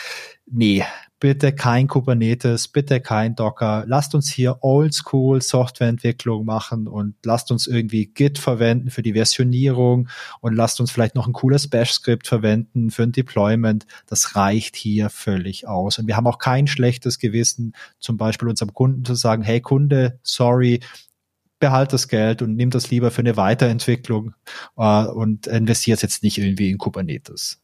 [0.45, 0.83] nee,
[1.19, 3.83] bitte kein Kubernetes, bitte kein Docker.
[3.87, 10.07] Lasst uns hier Oldschool Softwareentwicklung machen und lasst uns irgendwie Git verwenden für die Versionierung
[10.39, 13.85] und lasst uns vielleicht noch ein cooles Bash-Skript verwenden für ein Deployment.
[14.07, 15.99] Das reicht hier völlig aus.
[15.99, 20.19] Und wir haben auch kein schlechtes Gewissen, zum Beispiel unserem Kunden zu sagen, hey Kunde,
[20.23, 20.79] sorry,
[21.59, 24.33] behalt das Geld und nimm das lieber für eine Weiterentwicklung
[24.77, 27.61] äh, und investiert jetzt nicht irgendwie in Kubernetes.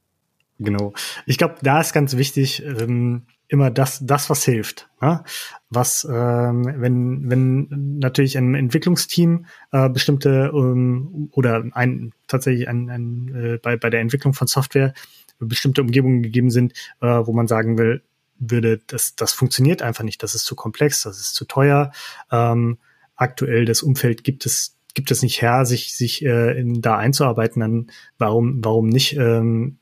[0.59, 0.93] Genau.
[1.25, 4.89] Ich glaube, da ist ganz wichtig, ähm, immer das, das was hilft.
[5.01, 5.23] Ne?
[5.69, 13.35] Was, ähm, wenn, wenn natürlich ein Entwicklungsteam äh, bestimmte ähm, oder ein tatsächlich ein, ein
[13.35, 14.93] äh, bei, bei der Entwicklung von Software
[15.39, 18.01] bestimmte Umgebungen gegeben sind, äh, wo man sagen will,
[18.37, 21.91] würde, das, das funktioniert einfach nicht, das ist zu komplex, das ist zu teuer.
[22.31, 22.77] Ähm,
[23.15, 27.59] aktuell das Umfeld gibt es gibt es nicht her, sich sich äh, in, da einzuarbeiten,
[27.59, 29.77] dann warum warum nicht ähm,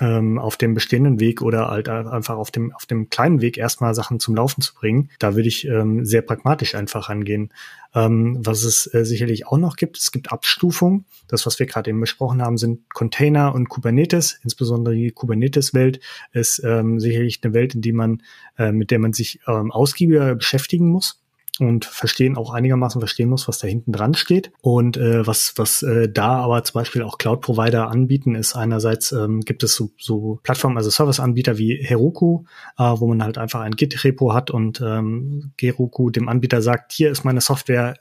[0.00, 3.94] ähm, auf dem bestehenden Weg oder halt einfach auf dem, auf dem kleinen Weg erstmal
[3.94, 5.10] Sachen zum Laufen zu bringen.
[5.18, 7.52] Da würde ich ähm, sehr pragmatisch einfach angehen.
[7.94, 11.06] Ähm, was es äh, sicherlich auch noch gibt, es gibt Abstufungen.
[11.26, 14.38] Das, was wir gerade eben besprochen haben, sind Container und Kubernetes.
[14.44, 16.00] Insbesondere die Kubernetes-Welt
[16.32, 18.22] ist ähm, sicherlich eine Welt, in die man,
[18.58, 21.22] äh, mit der man sich ähm, ausgiebiger beschäftigen muss.
[21.66, 24.52] Und verstehen auch einigermaßen verstehen muss, was da hinten dran steht.
[24.60, 29.40] Und äh, was, was äh, da aber zum Beispiel auch Cloud-Provider anbieten, ist einerseits ähm,
[29.40, 32.44] gibt es so, so Plattformen, also Service-Anbieter wie Heroku,
[32.78, 37.10] äh, wo man halt einfach ein Git-Repo hat und ähm, Heroku dem Anbieter sagt, hier
[37.10, 37.96] ist meine Software,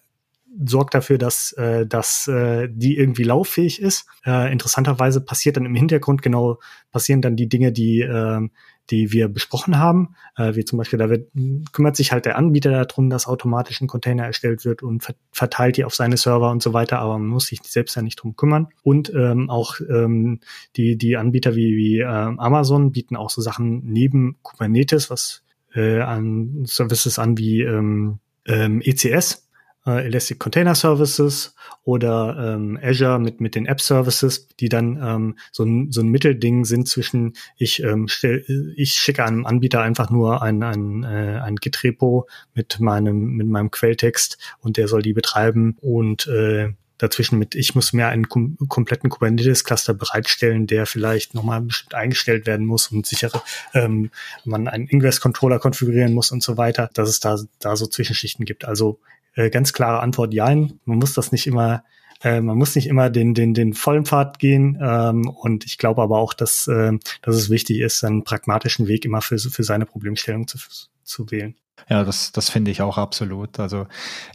[0.65, 4.05] sorgt dafür, dass, äh, dass äh, die irgendwie lauffähig ist.
[4.25, 6.59] Äh, interessanterweise passiert dann im Hintergrund genau,
[6.91, 8.47] passieren dann die Dinge, die, äh,
[8.89, 10.15] die wir besprochen haben.
[10.35, 11.29] Äh, wie zum Beispiel, da wird,
[11.71, 15.85] kümmert sich halt der Anbieter darum, dass automatisch ein Container erstellt wird und verteilt die
[15.85, 18.67] auf seine Server und so weiter, aber man muss sich selbst ja nicht drum kümmern.
[18.83, 20.39] Und ähm, auch ähm,
[20.75, 26.01] die, die Anbieter wie, wie äh, Amazon bieten auch so Sachen neben Kubernetes, was äh,
[26.01, 29.46] an Services an wie ähm, ähm, ECS,
[29.87, 35.37] äh, Elastic Container Services oder ähm, Azure mit, mit den App Services, die dann ähm,
[35.51, 38.43] so, ein, so ein Mittelding sind zwischen ich, ähm, stell,
[38.75, 43.71] ich schicke einem Anbieter einfach nur ein, ein, äh, ein Git-Repo mit meinem, mit meinem
[43.71, 48.57] Quelltext und der soll die betreiben und äh, dazwischen mit, ich muss mir einen kom
[48.67, 53.41] kompletten Kubernetes-Cluster bereitstellen, der vielleicht nochmal bestimmt eingestellt werden muss und sichere,
[53.73, 54.11] ähm,
[54.45, 58.65] man einen Ingress-Controller konfigurieren muss und so weiter, dass es da, da so Zwischenschichten gibt.
[58.65, 58.99] Also
[59.37, 60.53] äh, ganz klare Antwort, ja.
[60.53, 61.83] Man muss das nicht immer,
[62.23, 64.77] äh, man muss nicht immer den, den, den vollen Pfad gehen.
[64.81, 69.05] Ähm, und ich glaube aber auch, dass, äh, dass es wichtig ist, einen pragmatischen Weg
[69.05, 70.57] immer für, für seine Problemstellung zu,
[71.03, 71.55] zu wählen.
[71.87, 73.59] Ja, das, das finde ich auch absolut.
[73.59, 73.85] Also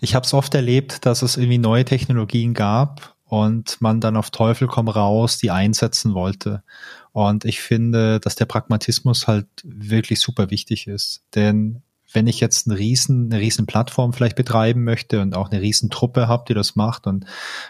[0.00, 4.30] ich habe es oft erlebt, dass es irgendwie neue Technologien gab und man dann auf
[4.30, 6.62] Teufel komm raus die einsetzen wollte.
[7.10, 11.24] Und ich finde, dass der Pragmatismus halt wirklich super wichtig ist.
[11.34, 11.82] Denn
[12.12, 15.90] wenn ich jetzt eine riesen, eine riesen Plattform vielleicht betreiben möchte und auch eine riesen
[15.90, 17.26] Truppe habe, die das macht und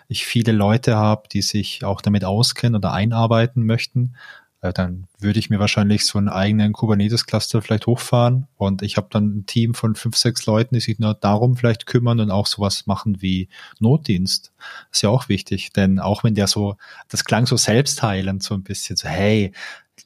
[0.09, 4.15] ich viele Leute habe, die sich auch damit auskennen oder einarbeiten möchten,
[4.63, 9.09] äh, dann würde ich mir wahrscheinlich so einen eigenen Kubernetes-Cluster vielleicht hochfahren und ich habe
[9.11, 12.47] dann ein Team von fünf, sechs Leuten, die sich nur darum vielleicht kümmern und auch
[12.47, 13.49] sowas machen wie
[13.81, 14.53] Notdienst.
[14.91, 16.77] Das ist ja auch wichtig, denn auch wenn der so,
[17.09, 19.53] das klang so selbstheilend so ein bisschen, so hey,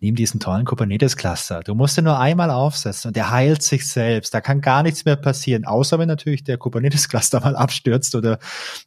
[0.01, 1.61] nimm diesen tollen Kubernetes-Cluster.
[1.61, 4.34] Du musst ihn nur einmal aufsetzen und der heilt sich selbst.
[4.34, 8.39] Da kann gar nichts mehr passieren, außer wenn natürlich der Kubernetes-Cluster mal abstürzt oder,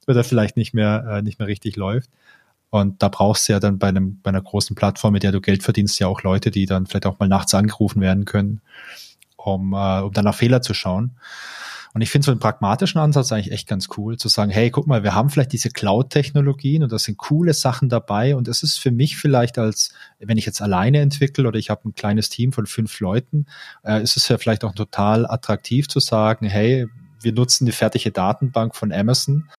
[0.07, 2.09] oder vielleicht nicht mehr, äh, nicht mehr richtig läuft.
[2.69, 5.41] Und da brauchst du ja dann bei einem, bei einer großen Plattform, mit der du
[5.41, 8.61] Geld verdienst, ja auch Leute, die dann vielleicht auch mal nachts angerufen werden können,
[9.37, 11.17] um, äh, um dann nach Fehler zu schauen.
[11.93, 14.87] Und ich finde so einen pragmatischen Ansatz eigentlich echt ganz cool, zu sagen, hey, guck
[14.87, 18.35] mal, wir haben vielleicht diese Cloud-Technologien und da sind coole Sachen dabei.
[18.35, 21.89] Und es ist für mich vielleicht als, wenn ich jetzt alleine entwickle oder ich habe
[21.89, 23.45] ein kleines Team von fünf Leuten,
[23.83, 26.87] äh, ist es ja vielleicht auch total attraktiv zu sagen, hey,
[27.21, 29.49] wir nutzen die fertige Datenbank von Amazon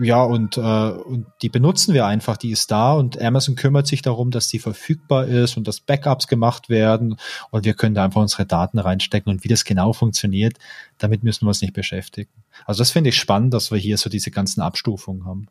[0.00, 4.02] ja, und, äh, und die benutzen wir einfach, die ist da und Amazon kümmert sich
[4.02, 7.16] darum, dass die verfügbar ist und dass Backups gemacht werden
[7.50, 10.58] und wir können da einfach unsere Daten reinstecken und wie das genau funktioniert,
[10.98, 12.30] damit müssen wir uns nicht beschäftigen.
[12.64, 15.48] Also das finde ich spannend, dass wir hier so diese ganzen Abstufungen haben.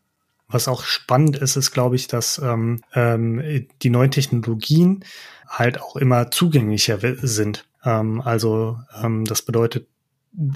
[0.47, 5.05] Was auch spannend ist, ist, glaube ich, dass ähm, ähm, die neuen Technologien
[5.47, 7.65] halt auch immer zugänglicher sind.
[7.85, 9.87] Ähm, also ähm, das bedeutet,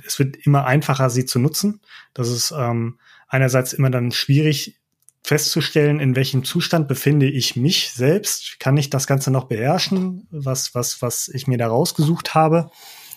[0.06, 1.80] es wird immer einfacher, sie zu nutzen.
[2.16, 2.98] Das ist ähm,
[3.34, 4.80] einerseits immer dann schwierig
[5.24, 8.60] festzustellen, in welchem Zustand befinde ich mich selbst.
[8.60, 12.70] Kann ich das Ganze noch beherrschen, was, was, was ich mir da rausgesucht habe?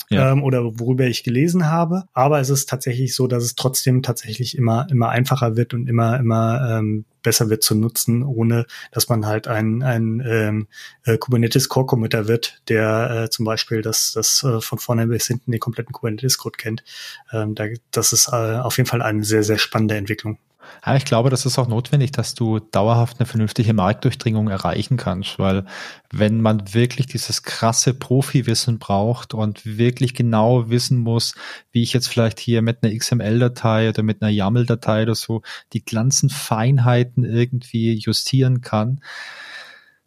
[0.08, 0.32] Ja.
[0.32, 2.04] Ähm, oder worüber ich gelesen habe.
[2.12, 6.18] Aber es ist tatsächlich so, dass es trotzdem tatsächlich immer, immer einfacher wird und immer,
[6.18, 10.68] immer ähm, besser wird zu nutzen, ohne dass man halt ein, ein ähm,
[11.04, 15.26] äh, Kubernetes Core Committer wird, der äh, zum Beispiel das, das äh, von vorne bis
[15.26, 16.84] hinten den kompletten Kubernetes Code kennt.
[17.32, 20.38] Ähm, da, das ist äh, auf jeden Fall eine sehr, sehr spannende Entwicklung.
[20.84, 25.38] Ja, ich glaube, das ist auch notwendig, dass du dauerhaft eine vernünftige Marktdurchdringung erreichen kannst,
[25.38, 25.64] weil
[26.12, 31.34] wenn man wirklich dieses krasse Profi-Wissen braucht und wirklich genau wissen muss,
[31.72, 35.42] wie ich jetzt vielleicht hier mit einer XML-Datei oder mit einer YAML-Datei oder so
[35.72, 39.00] die ganzen Feinheiten irgendwie justieren kann,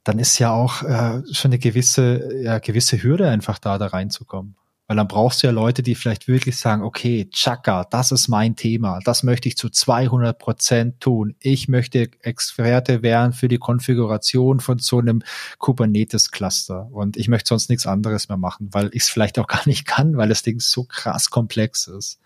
[0.03, 4.55] dann ist ja auch äh, schon eine gewisse, ja, gewisse Hürde einfach da, da reinzukommen.
[4.89, 8.55] Weil dann brauchst du ja Leute, die vielleicht wirklich sagen, okay, Chaka, das ist mein
[8.55, 11.35] Thema, das möchte ich zu 200 Prozent tun.
[11.39, 15.21] Ich möchte Experte werden für die Konfiguration von so einem
[15.59, 19.61] Kubernetes-Cluster und ich möchte sonst nichts anderes mehr machen, weil ich es vielleicht auch gar
[19.67, 22.19] nicht kann, weil das Ding so krass komplex ist.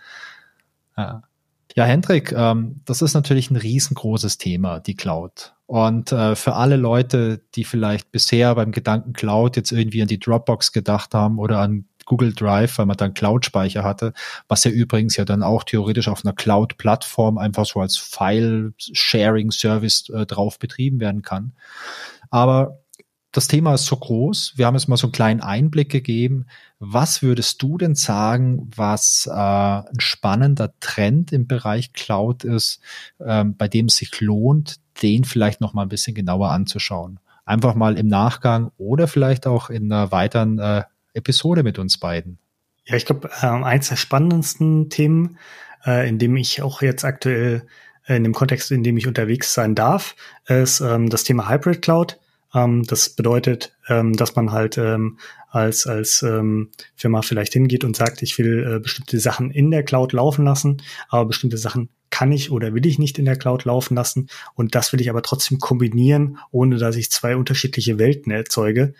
[0.96, 1.24] Ja.
[1.76, 5.54] Ja, Hendrik, ähm, das ist natürlich ein riesengroßes Thema, die Cloud.
[5.66, 10.20] Und äh, für alle Leute, die vielleicht bisher beim Gedanken Cloud jetzt irgendwie an die
[10.20, 14.14] Dropbox gedacht haben oder an Google Drive, weil man dann Cloud-Speicher hatte,
[14.48, 20.28] was ja übrigens ja dann auch theoretisch auf einer Cloud-Plattform einfach so als File-Sharing-Service äh,
[20.28, 21.54] drauf betrieben werden kann.
[22.30, 22.84] Aber
[23.32, 24.54] das Thema ist so groß.
[24.58, 26.46] Wir haben jetzt mal so einen kleinen Einblick gegeben.
[26.78, 32.80] Was würdest du denn sagen, was äh, ein spannender Trend im Bereich Cloud ist,
[33.20, 37.20] ähm, bei dem es sich lohnt, den vielleicht noch mal ein bisschen genauer anzuschauen?
[37.44, 40.84] Einfach mal im Nachgang oder vielleicht auch in einer weiteren äh,
[41.14, 42.40] Episode mit uns beiden.
[42.86, 45.38] Ja, ich glaube, äh, eins der spannendsten Themen,
[45.86, 47.66] äh, in dem ich auch jetzt aktuell
[48.08, 50.16] äh, in dem Kontext, in dem ich unterwegs sein darf,
[50.48, 52.20] ist ähm, das Thema Hybrid Cloud.
[52.54, 55.18] Ähm, das bedeutet, ähm, dass man halt ähm,
[55.50, 59.84] als, als ähm, Firma vielleicht hingeht und sagt, ich will äh, bestimmte Sachen in der
[59.84, 63.66] Cloud laufen lassen, aber bestimmte Sachen kann ich oder will ich nicht in der Cloud
[63.66, 64.30] laufen lassen.
[64.56, 68.94] Und das will ich aber trotzdem kombinieren, ohne dass ich zwei unterschiedliche Welten erzeuge.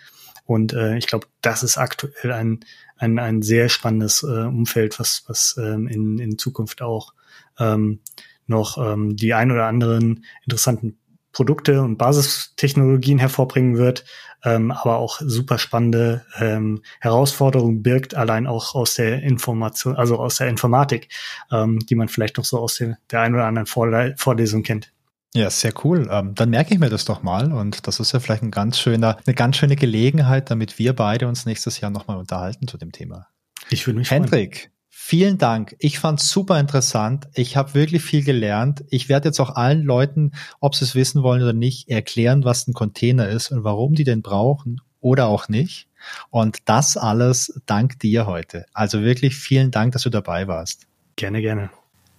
[0.44, 2.60] Und äh, ich glaube, das ist aktuell ein,
[2.96, 7.14] ein, ein sehr spannendes äh, Umfeld, was, was ähm, in, in Zukunft auch
[7.58, 8.00] ähm,
[8.46, 10.98] noch ähm, die ein oder anderen interessanten
[11.32, 14.04] Produkte und Basistechnologien hervorbringen wird,
[14.44, 20.36] ähm, aber auch super spannende ähm, Herausforderungen birgt, allein auch aus der Information, also aus
[20.36, 21.08] der Informatik,
[21.50, 24.93] ähm, die man vielleicht noch so aus der, der ein oder anderen Vorle Vorlesung kennt.
[25.36, 26.08] Ja, sehr cool.
[26.10, 28.78] Ähm, dann merke ich mir das doch mal und das ist ja vielleicht ein ganz
[28.78, 32.92] schöner, eine ganz schöne Gelegenheit, damit wir beide uns nächstes Jahr nochmal unterhalten zu dem
[32.92, 33.26] Thema.
[33.70, 34.74] Ich würde mich Hendrik, freuen.
[35.06, 35.76] Vielen Dank.
[35.80, 37.26] Ich fand super interessant.
[37.34, 38.84] Ich habe wirklich viel gelernt.
[38.88, 42.66] Ich werde jetzt auch allen Leuten, ob sie es wissen wollen oder nicht, erklären, was
[42.66, 45.88] ein Container ist und warum die den brauchen oder auch nicht.
[46.30, 48.64] Und das alles dank dir heute.
[48.72, 50.86] Also wirklich vielen Dank, dass du dabei warst.
[51.16, 51.70] Gerne, gerne.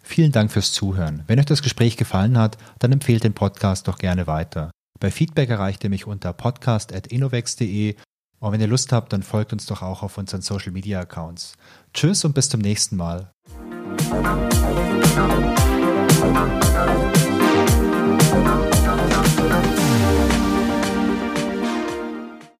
[0.08, 1.24] Vielen Dank fürs Zuhören.
[1.26, 4.70] Wenn euch das Gespräch gefallen hat, dann empfehlt den Podcast doch gerne weiter.
[5.00, 7.96] Bei Feedback erreicht ihr mich unter podcast.innovex.de
[8.40, 11.54] und wenn ihr Lust habt, dann folgt uns doch auch auf unseren Social Media Accounts.
[11.92, 13.32] Tschüss und bis zum nächsten Mal.